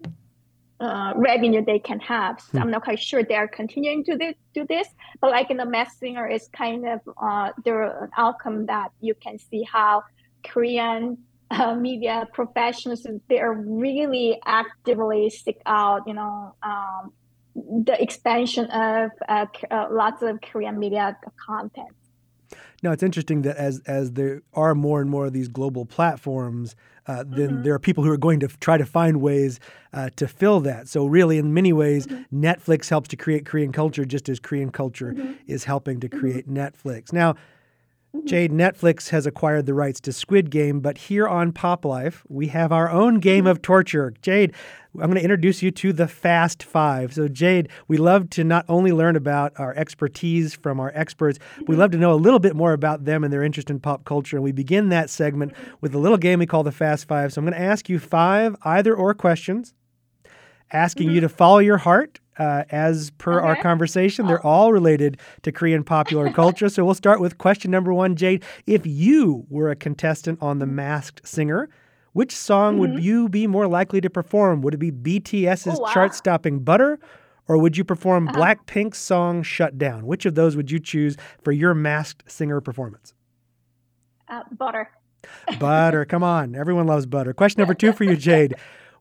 uh, 0.82 1.14
revenue 1.16 1.64
they 1.64 1.80
can 1.80 2.00
have. 2.02 2.42
So 2.42 2.52
hmm. 2.52 2.60
I'm 2.60 2.72
not 2.72 2.84
quite 2.84 3.00
sure 3.00 3.24
they 3.24 3.36
are 3.36 3.48
continuing 3.48 4.04
to 4.06 4.18
do 4.54 4.66
this, 4.68 4.88
but 5.22 5.32
like 5.32 5.52
in 5.52 5.58
the 5.58 5.66
Masked 5.66 6.00
Singer 6.00 6.28
is 6.28 6.50
kind 6.50 6.86
of 6.86 7.00
uh, 7.22 7.52
the 7.64 8.10
outcome 8.18 8.66
that 8.66 8.90
you 9.00 9.16
can 9.16 9.40
see 9.40 9.64
how 9.64 10.04
Korean 10.46 11.18
uh, 11.52 11.76
media 11.76 12.28
professionals 12.34 13.06
they 13.30 13.40
are 13.40 13.54
really 13.54 14.40
actively 14.46 15.30
seek 15.30 15.60
out 15.66 16.02
you 16.08 16.14
know 16.14 16.56
um, 16.64 17.12
the 17.56 18.02
expansion 18.02 18.66
of 18.72 19.12
uh, 19.28 19.46
uh, 19.70 19.88
lots 19.92 20.22
of 20.22 20.40
Korean 20.42 20.80
media 20.80 21.18
content. 21.46 21.90
Now 22.84 22.92
it's 22.92 23.04
interesting 23.04 23.44
that 23.44 23.58
as 23.58 23.82
as 23.86 24.14
there 24.14 24.42
are 24.54 24.74
more 24.74 25.02
and 25.02 25.10
more 25.10 25.28
of 25.28 25.34
these 25.34 25.48
global 25.48 25.86
platforms, 25.86 26.76
uh, 27.08 27.24
then 27.28 27.50
mm-hmm. 27.50 27.64
there 27.64 27.74
are 27.74 27.80
people 27.80 28.04
who 28.04 28.12
are 28.12 28.18
going 28.18 28.40
to 28.40 28.48
try 28.48 28.78
to 28.78 28.86
find 28.86 29.22
ways 29.22 29.60
uh, 29.94 30.10
to 30.16 30.28
fill 30.28 30.60
that. 30.62 30.88
So 30.88 31.06
really, 31.06 31.38
in 31.38 31.54
many 31.54 31.74
ways, 31.74 32.08
mm-hmm. 32.08 32.44
Netflix 32.44 32.90
helps 32.90 33.10
to 33.10 33.16
create 33.16 33.46
Korean 33.46 33.72
culture, 33.72 34.04
just 34.04 34.30
as 34.30 34.40
Korean 34.40 34.72
culture 34.72 35.14
mm-hmm. 35.14 35.34
is 35.46 35.66
helping 35.66 36.00
to 36.00 36.10
mm-hmm. 36.10 36.20
create 36.20 36.50
Netflix. 36.50 37.14
Now. 37.14 37.36
Mm-hmm. 38.16 38.28
Jade, 38.28 38.52
Netflix 38.52 39.10
has 39.10 39.26
acquired 39.26 39.66
the 39.66 39.74
rights 39.74 40.02
to 40.02 40.12
Squid 40.12 40.50
Game, 40.50 40.82
but 40.82 40.98
here 40.98 41.28
on 41.28 41.54
Pop 41.54 41.86
Life, 41.86 42.24
we 42.28 42.48
have 42.48 42.72
our 42.74 42.90
own 42.90 43.20
game 43.20 43.48
of 43.48 43.62
torture. 43.62 44.14
Jade, 44.22 44.54
I'm 44.96 45.08
going 45.08 45.16
to 45.16 45.24
introduce 45.24 45.62
you 45.62 45.72
to 45.72 45.94
the 45.94 46.10
Fast 46.10 46.62
Five. 46.62 47.14
So, 47.14 47.30
Jade, 47.30 47.70
we 47.88 47.96
love 47.96 48.30
to 48.32 48.44
not 48.44 48.66
only 48.68 48.92
learn 48.92 49.16
about 49.16 49.54
our 49.58 49.74
expertise 49.76 50.54
from 50.54 50.82
our 50.82 50.92
experts, 50.94 51.40
we 51.68 51.78
love 51.78 51.92
to 51.92 51.98
know 51.98 52.12
a 52.12 52.16
little 52.16 52.40
bit 52.40 52.54
more 52.56 52.74
about 52.74 53.06
them 53.06 53.24
and 53.24 53.32
their 53.32 53.44
interest 53.44 53.70
in 53.70 53.80
pop 53.80 54.04
culture. 54.04 54.36
And 54.36 54.44
we 54.44 54.52
begin 54.52 54.90
that 54.90 55.10
segment 55.10 55.54
with 55.80 55.96
a 55.96 55.98
little 55.98 56.18
game 56.18 56.40
we 56.40 56.46
call 56.46 56.64
the 56.64 56.72
Fast 56.74 57.08
Five. 57.08 57.32
So, 57.32 57.40
I'm 57.40 57.46
going 57.46 57.54
to 57.54 57.62
ask 57.62 57.88
you 57.88 57.98
five 58.00 58.58
either 58.64 58.94
or 58.94 59.14
questions, 59.14 59.74
asking 60.74 61.08
mm-hmm. 61.08 61.16
you 61.16 61.22
to 61.22 61.30
follow 61.30 61.60
your 61.60 61.78
heart 61.78 62.20
uh, 62.38 62.64
as 62.70 63.12
per 63.12 63.40
okay. 63.40 63.48
our 63.48 63.56
conversation. 63.62 64.28
They're 64.28 64.46
all 64.46 64.72
related 64.72 65.20
to 65.44 65.52
Korean 65.52 65.84
popular 65.84 66.30
culture. 66.34 66.70
So 66.70 66.86
we'll 66.86 66.96
start 66.96 67.20
with 67.20 67.38
question 67.38 67.72
number 67.72 67.94
one, 67.94 68.16
Jade. 68.16 68.44
If 68.66 68.86
you 68.86 69.46
were 69.50 69.70
a 69.70 69.76
contestant 69.76 70.40
on 70.42 70.60
The 70.60 70.66
Masked 70.66 71.28
Singer, 71.28 71.70
which 72.14 72.36
song 72.36 72.74
mm-hmm. 72.74 72.94
would 72.96 73.04
you 73.04 73.30
be 73.30 73.48
more 73.48 73.68
likely 73.68 74.02
to 74.02 74.10
perform? 74.10 74.62
Would 74.62 74.74
it 74.74 74.78
be 74.78 74.92
BTS's 74.92 75.80
oh, 75.80 75.84
wow. 75.84 75.94
chart 75.94 76.14
stopping 76.14 76.60
Butter? 76.60 77.00
Or 77.48 77.58
would 77.58 77.76
you 77.76 77.84
perform 77.84 78.28
uh-huh. 78.28 78.38
Blackpink's 78.38 78.98
song 78.98 79.44
Shut 79.44 79.78
Down? 79.78 80.06
Which 80.06 80.26
of 80.26 80.36
those 80.36 80.56
would 80.56 80.72
you 80.72 80.80
choose 80.80 81.18
for 81.44 81.52
your 81.52 81.74
masked 81.74 82.30
singer 82.32 82.62
performance? 82.62 83.14
Uh, 84.28 84.44
butter. 84.58 84.90
butter. 85.60 86.06
Come 86.10 86.24
on. 86.24 86.56
Everyone 86.56 86.88
loves 86.88 87.06
butter. 87.06 87.34
Question 87.34 87.62
number 87.62 87.74
two 87.74 87.92
for 87.92 88.04
you, 88.04 88.16
Jade. 88.18 88.56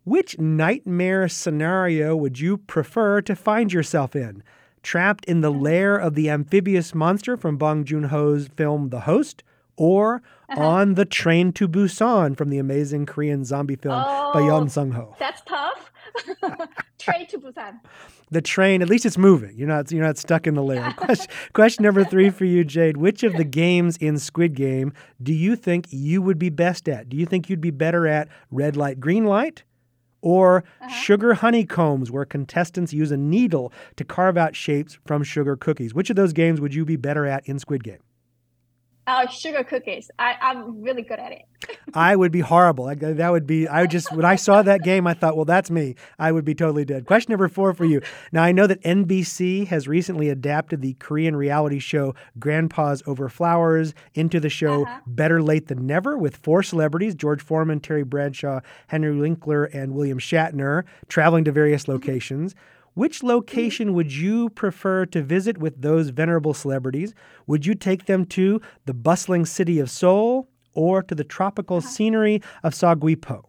Which 0.04 0.38
nightmare 0.38 1.28
scenario 1.28 2.16
would 2.16 2.40
you 2.40 2.56
prefer 2.56 3.20
to 3.22 3.36
find 3.36 3.72
yourself 3.72 4.16
in? 4.16 4.42
Trapped 4.82 5.26
in 5.26 5.42
the 5.42 5.52
lair 5.52 5.96
of 5.96 6.14
the 6.14 6.30
amphibious 6.30 6.94
monster 6.94 7.36
from 7.36 7.58
Bong 7.58 7.84
Joon 7.84 8.04
Ho's 8.04 8.48
film 8.48 8.88
The 8.88 9.00
Host, 9.00 9.42
or 9.76 10.22
uh-huh. 10.48 10.60
on 10.60 10.94
the 10.94 11.04
train 11.04 11.52
to 11.52 11.68
Busan 11.68 12.36
from 12.36 12.48
the 12.48 12.58
amazing 12.58 13.04
Korean 13.04 13.44
zombie 13.44 13.76
film 13.76 14.02
oh, 14.06 14.32
by 14.32 14.40
Yeon 14.40 14.70
Sang 14.70 14.92
Ho? 14.92 15.16
That's 15.18 15.42
tough. 15.42 15.92
train 16.98 17.26
to 17.26 17.38
Busan. 17.38 17.80
The 18.30 18.40
train, 18.40 18.80
at 18.80 18.88
least 18.88 19.04
it's 19.04 19.18
moving. 19.18 19.56
You're 19.56 19.68
not 19.68 19.92
you're 19.92 20.04
not 20.04 20.16
stuck 20.16 20.46
in 20.46 20.54
the 20.54 20.62
lair. 20.62 20.92
question, 20.96 21.26
question 21.52 21.82
number 21.82 22.04
three 22.04 22.30
for 22.30 22.46
you, 22.46 22.64
Jade. 22.64 22.96
Which 22.96 23.22
of 23.22 23.34
the 23.34 23.44
games 23.44 23.96
in 23.98 24.18
Squid 24.18 24.54
Game 24.54 24.92
do 25.22 25.32
you 25.34 25.56
think 25.56 25.86
you 25.90 26.22
would 26.22 26.38
be 26.38 26.48
best 26.48 26.88
at? 26.88 27.10
Do 27.10 27.18
you 27.18 27.26
think 27.26 27.50
you'd 27.50 27.60
be 27.60 27.70
better 27.70 28.06
at 28.06 28.28
red 28.50 28.76
light, 28.76 28.98
green 28.98 29.24
light? 29.24 29.64
Or 30.22 30.64
uh-huh. 30.80 30.88
sugar 30.88 31.35
honeycombs, 31.35 32.11
where 32.11 32.24
contestants 32.24 32.92
use 32.92 33.11
a 33.11 33.16
needle 33.16 33.72
to 33.96 34.04
carve 34.04 34.37
out 34.37 34.54
shapes 34.54 34.98
from 35.06 35.22
sugar 35.22 35.56
cookies. 35.56 35.94
Which 35.94 36.11
of 36.11 36.16
those 36.16 36.33
games 36.33 36.61
would 36.61 36.74
you 36.74 36.85
be 36.85 36.96
better 36.96 37.26
at 37.26 37.46
in 37.46 37.59
Squid 37.59 37.85
Game? 37.85 38.00
Uh, 39.06 39.26
sugar 39.26 39.64
cookies. 39.64 40.10
I, 40.18 40.36
I'm 40.40 40.82
really 40.82 41.02
good 41.02 41.18
at 41.18 41.32
it. 41.32 41.42
I 41.94 42.14
would 42.14 42.30
be 42.30 42.40
horrible. 42.40 42.86
I, 42.86 42.94
that 42.94 43.32
would 43.32 43.46
be. 43.46 43.66
I 43.66 43.82
would 43.82 43.90
just 43.90 44.12
when 44.12 44.24
I 44.24 44.36
saw 44.36 44.62
that 44.62 44.82
game, 44.82 45.06
I 45.06 45.14
thought, 45.14 45.36
well, 45.36 45.44
that's 45.44 45.70
me. 45.70 45.96
I 46.18 46.32
would 46.32 46.44
be 46.44 46.54
totally 46.54 46.84
dead. 46.84 47.06
Question 47.06 47.32
number 47.32 47.48
four 47.48 47.74
for 47.74 47.84
you. 47.84 48.00
Now 48.32 48.42
I 48.42 48.52
know 48.52 48.66
that 48.66 48.82
NBC 48.82 49.66
has 49.66 49.88
recently 49.88 50.28
adapted 50.28 50.80
the 50.80 50.94
Korean 50.94 51.34
reality 51.34 51.78
show 51.78 52.14
Grandpa's 52.38 53.02
Over 53.06 53.28
Flowers 53.28 53.94
into 54.14 54.38
the 54.38 54.50
show 54.50 54.82
uh-huh. 54.82 55.00
Better 55.06 55.42
Late 55.42 55.68
Than 55.68 55.86
Never 55.86 56.16
with 56.16 56.36
four 56.36 56.62
celebrities: 56.62 57.14
George 57.14 57.42
Foreman, 57.42 57.80
Terry 57.80 58.04
Bradshaw, 58.04 58.60
Henry 58.86 59.16
Winkler, 59.16 59.64
and 59.64 59.94
William 59.94 60.18
Shatner, 60.18 60.84
traveling 61.08 61.44
to 61.44 61.52
various 61.52 61.82
mm-hmm. 61.82 61.92
locations. 61.92 62.54
Which 62.94 63.22
location 63.22 63.94
would 63.94 64.12
you 64.12 64.50
prefer 64.50 65.07
to 65.07 65.22
visit 65.22 65.59
with 65.59 65.81
those 65.81 66.11
venerable 66.11 66.55
celebrities? 66.55 67.14
Would 67.46 67.64
you 67.64 67.74
take 67.74 68.07
them 68.07 68.24
to 68.26 68.61
the 68.87 68.94
bustling 68.94 69.46
city 69.46 69.79
of 69.79 69.90
Seoul 69.90 70.48
or 70.74 71.03
to 71.05 71.14
the 71.14 71.24
tropical 71.24 71.79
uh-huh. 71.79 71.88
scenery 71.88 72.42
of 72.62 72.74
Seogwipo? 72.74 73.44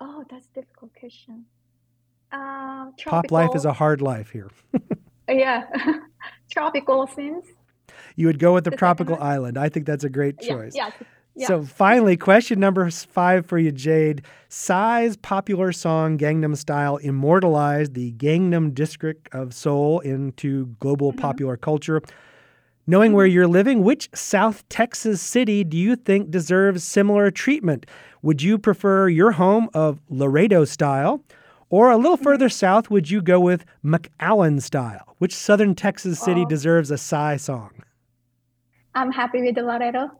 Oh, 0.00 0.24
that's 0.30 0.46
a 0.46 0.60
difficult 0.60 0.92
question. 0.98 1.44
Uh, 2.32 2.90
Pop 3.06 3.30
life 3.30 3.54
is 3.54 3.64
a 3.64 3.72
hard 3.72 4.00
life 4.00 4.30
here. 4.30 4.50
yeah, 5.28 5.64
tropical 6.50 7.06
scenes. 7.06 7.44
You 8.16 8.26
would 8.26 8.38
go 8.38 8.54
with 8.54 8.64
the, 8.64 8.70
the 8.70 8.76
tropical 8.76 9.16
island. 9.20 9.56
I 9.56 9.68
think 9.68 9.86
that's 9.86 10.04
a 10.04 10.10
great 10.10 10.38
choice. 10.40 10.74
Yeah, 10.74 10.90
yeah 10.98 11.06
so 11.46 11.62
finally, 11.62 12.16
question 12.16 12.60
number 12.60 12.90
five 12.90 13.46
for 13.46 13.58
you, 13.58 13.72
Jade. 13.72 14.22
Psy's 14.48 15.16
popular 15.16 15.72
song 15.72 16.18
Gangnam 16.18 16.56
Style 16.56 16.96
immortalized 16.96 17.94
the 17.94 18.12
Gangnam 18.12 18.74
district 18.74 19.28
of 19.32 19.54
Seoul 19.54 20.00
into 20.00 20.66
global 20.80 21.12
mm-hmm. 21.12 21.20
popular 21.20 21.56
culture. 21.56 22.02
Knowing 22.86 23.12
where 23.12 23.26
mm-hmm. 23.26 23.34
you're 23.34 23.46
living, 23.46 23.82
which 23.82 24.08
South 24.14 24.66
Texas 24.68 25.20
city 25.20 25.62
do 25.62 25.76
you 25.76 25.94
think 25.94 26.30
deserves 26.30 26.82
similar 26.82 27.30
treatment? 27.30 27.86
Would 28.22 28.42
you 28.42 28.58
prefer 28.58 29.08
your 29.08 29.32
home 29.32 29.68
of 29.74 30.00
Laredo 30.08 30.64
style? 30.64 31.22
Or 31.70 31.90
a 31.90 31.96
little 31.98 32.16
mm-hmm. 32.16 32.24
further 32.24 32.48
south, 32.48 32.90
would 32.90 33.10
you 33.10 33.20
go 33.20 33.38
with 33.38 33.64
McAllen 33.84 34.62
style? 34.62 35.14
Which 35.18 35.34
southern 35.34 35.74
Texas 35.74 36.18
city 36.18 36.42
oh. 36.46 36.48
deserves 36.48 36.90
a 36.90 36.96
Psy 36.96 37.36
song? 37.36 37.82
I'm 38.94 39.12
happy 39.12 39.42
with 39.42 39.54
the 39.54 39.62
Laredo. 39.62 40.10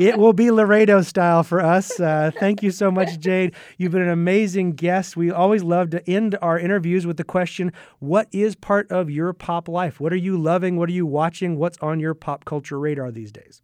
it 0.00 0.18
will 0.18 0.32
be 0.32 0.50
Laredo 0.52 1.02
style 1.02 1.42
for 1.42 1.60
us. 1.60 1.98
Uh, 2.00 2.30
thank 2.38 2.62
you 2.62 2.70
so 2.70 2.90
much, 2.90 3.18
Jade. 3.18 3.54
You've 3.76 3.92
been 3.92 4.02
an 4.02 4.08
amazing 4.08 4.72
guest. 4.72 5.16
We 5.16 5.30
always 5.30 5.62
love 5.62 5.90
to 5.90 6.10
end 6.10 6.38
our 6.40 6.58
interviews 6.58 7.06
with 7.06 7.16
the 7.16 7.24
question 7.24 7.72
What 7.98 8.28
is 8.32 8.54
part 8.54 8.90
of 8.90 9.10
your 9.10 9.32
pop 9.32 9.68
life? 9.68 10.00
What 10.00 10.12
are 10.12 10.16
you 10.16 10.38
loving? 10.38 10.76
What 10.76 10.88
are 10.88 10.92
you 10.92 11.06
watching? 11.06 11.56
What's 11.58 11.78
on 11.78 12.00
your 12.00 12.14
pop 12.14 12.44
culture 12.44 12.78
radar 12.78 13.10
these 13.10 13.32
days? 13.32 13.62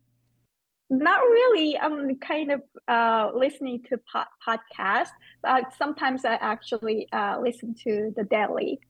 Not 0.90 1.20
really. 1.20 1.78
I'm 1.78 2.16
kind 2.18 2.50
of 2.50 2.62
uh, 2.88 3.30
listening 3.32 3.82
to 3.88 3.98
pod- 4.12 4.26
podcasts. 4.46 5.10
But 5.42 5.72
sometimes 5.78 6.24
I 6.24 6.34
actually 6.34 7.08
uh, 7.12 7.38
listen 7.40 7.74
to 7.84 8.12
the 8.16 8.24
Daily. 8.24 8.80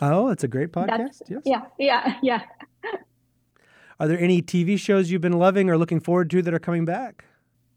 Oh, 0.00 0.28
it's 0.28 0.44
a 0.44 0.48
great 0.48 0.70
podcast. 0.70 0.88
That's, 0.98 1.22
yes. 1.28 1.42
Yeah, 1.44 1.62
yeah, 1.78 2.14
yeah. 2.22 2.42
Are 4.00 4.06
there 4.06 4.18
any 4.18 4.40
TV 4.42 4.78
shows 4.78 5.10
you've 5.10 5.22
been 5.22 5.38
loving 5.38 5.68
or 5.68 5.76
looking 5.76 5.98
forward 5.98 6.30
to 6.30 6.42
that 6.42 6.54
are 6.54 6.60
coming 6.60 6.84
back? 6.84 7.24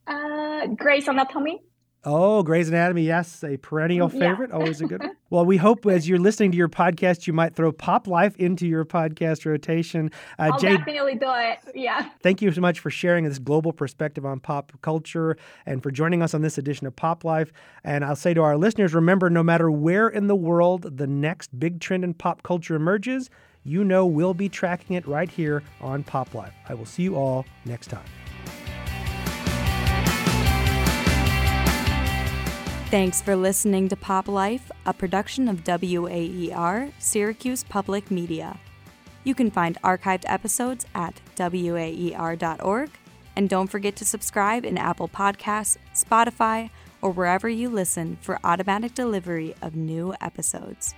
Uh, 0.06 0.68
Grey's 0.68 1.08
Anatomy. 1.08 1.62
Oh, 2.04 2.42
Grey's 2.42 2.68
Anatomy, 2.68 3.04
yes, 3.04 3.44
a 3.44 3.58
perennial 3.58 4.10
favorite, 4.10 4.50
yeah. 4.50 4.56
always 4.56 4.82
a 4.82 4.86
good 4.86 5.02
one. 5.02 5.12
Well, 5.30 5.46
we 5.46 5.56
hope 5.56 5.86
as 5.86 6.10
you're 6.10 6.20
listening 6.20 6.52
to 6.52 6.58
your 6.58 6.68
podcast, 6.68 7.26
you 7.26 7.32
might 7.32 7.56
throw 7.56 7.72
Pop 7.72 8.06
Life 8.06 8.36
into 8.36 8.68
your 8.68 8.84
podcast 8.84 9.46
rotation. 9.46 10.12
Uh, 10.38 10.50
I'll 10.52 10.60
definitely 10.60 11.16
do 11.16 11.28
it. 11.30 11.60
Yeah. 11.74 12.10
Thank 12.22 12.42
you 12.42 12.52
so 12.52 12.60
much 12.60 12.82
for 12.82 12.90
sharing 12.90 13.24
this 13.24 13.40
global 13.40 13.72
perspective 13.72 14.26
on 14.26 14.42
pop 14.42 14.74
culture 14.82 15.38
and 15.66 15.82
for 15.82 15.90
joining 15.90 16.22
us 16.22 16.34
on 16.34 16.42
this 16.42 16.58
edition 16.58 16.86
of 16.86 16.98
Pop 16.98 17.24
Life. 17.24 17.54
And 17.86 18.04
I'll 18.04 18.18
say 18.18 18.34
to 18.34 18.42
our 18.42 18.58
listeners, 18.58 18.94
remember, 18.94 19.30
no 19.30 19.42
matter 19.42 19.72
where 19.72 20.10
in 20.10 20.28
the 20.28 20.36
world 20.36 20.98
the 20.98 21.08
next 21.08 21.58
big 21.58 21.80
trend 21.80 22.04
in 22.04 22.14
pop 22.14 22.44
culture 22.44 22.76
emerges, 22.76 23.30
you 23.64 23.84
know 23.84 24.06
we'll 24.06 24.34
be 24.34 24.50
tracking 24.50 24.96
it 24.96 25.08
right 25.08 25.30
here 25.30 25.64
on 25.80 26.04
Pop 26.04 26.34
Life. 26.34 26.54
I 26.68 26.74
will 26.74 26.86
see 26.86 27.04
you 27.04 27.16
all 27.16 27.46
next 27.66 27.88
time. 27.88 28.06
Thanks 32.90 33.22
for 33.22 33.38
listening 33.38 33.88
to 33.88 33.96
Pop 33.96 34.28
Life, 34.28 34.70
a 34.86 34.94
production 34.94 35.48
of 35.48 35.64
WAER, 35.64 36.92
Syracuse 37.00 37.64
Public 37.64 38.12
Media. 38.12 38.60
You 39.24 39.34
can 39.34 39.50
find 39.50 39.82
archived 39.82 40.24
episodes 40.26 40.86
at 40.94 41.22
waer.org, 41.38 42.90
and 43.38 43.50
don't 43.50 43.68
forget 43.68 43.96
to 43.96 44.04
subscribe 44.04 44.66
in 44.66 44.78
Apple 44.78 45.08
Podcasts, 45.08 45.78
Spotify, 45.96 46.70
or 47.02 47.12
wherever 47.12 47.48
you 47.48 47.70
listen 47.70 48.18
for 48.20 48.40
automatic 48.44 48.94
delivery 48.94 49.56
of 49.62 49.74
new 49.74 50.14
episodes. 50.20 50.94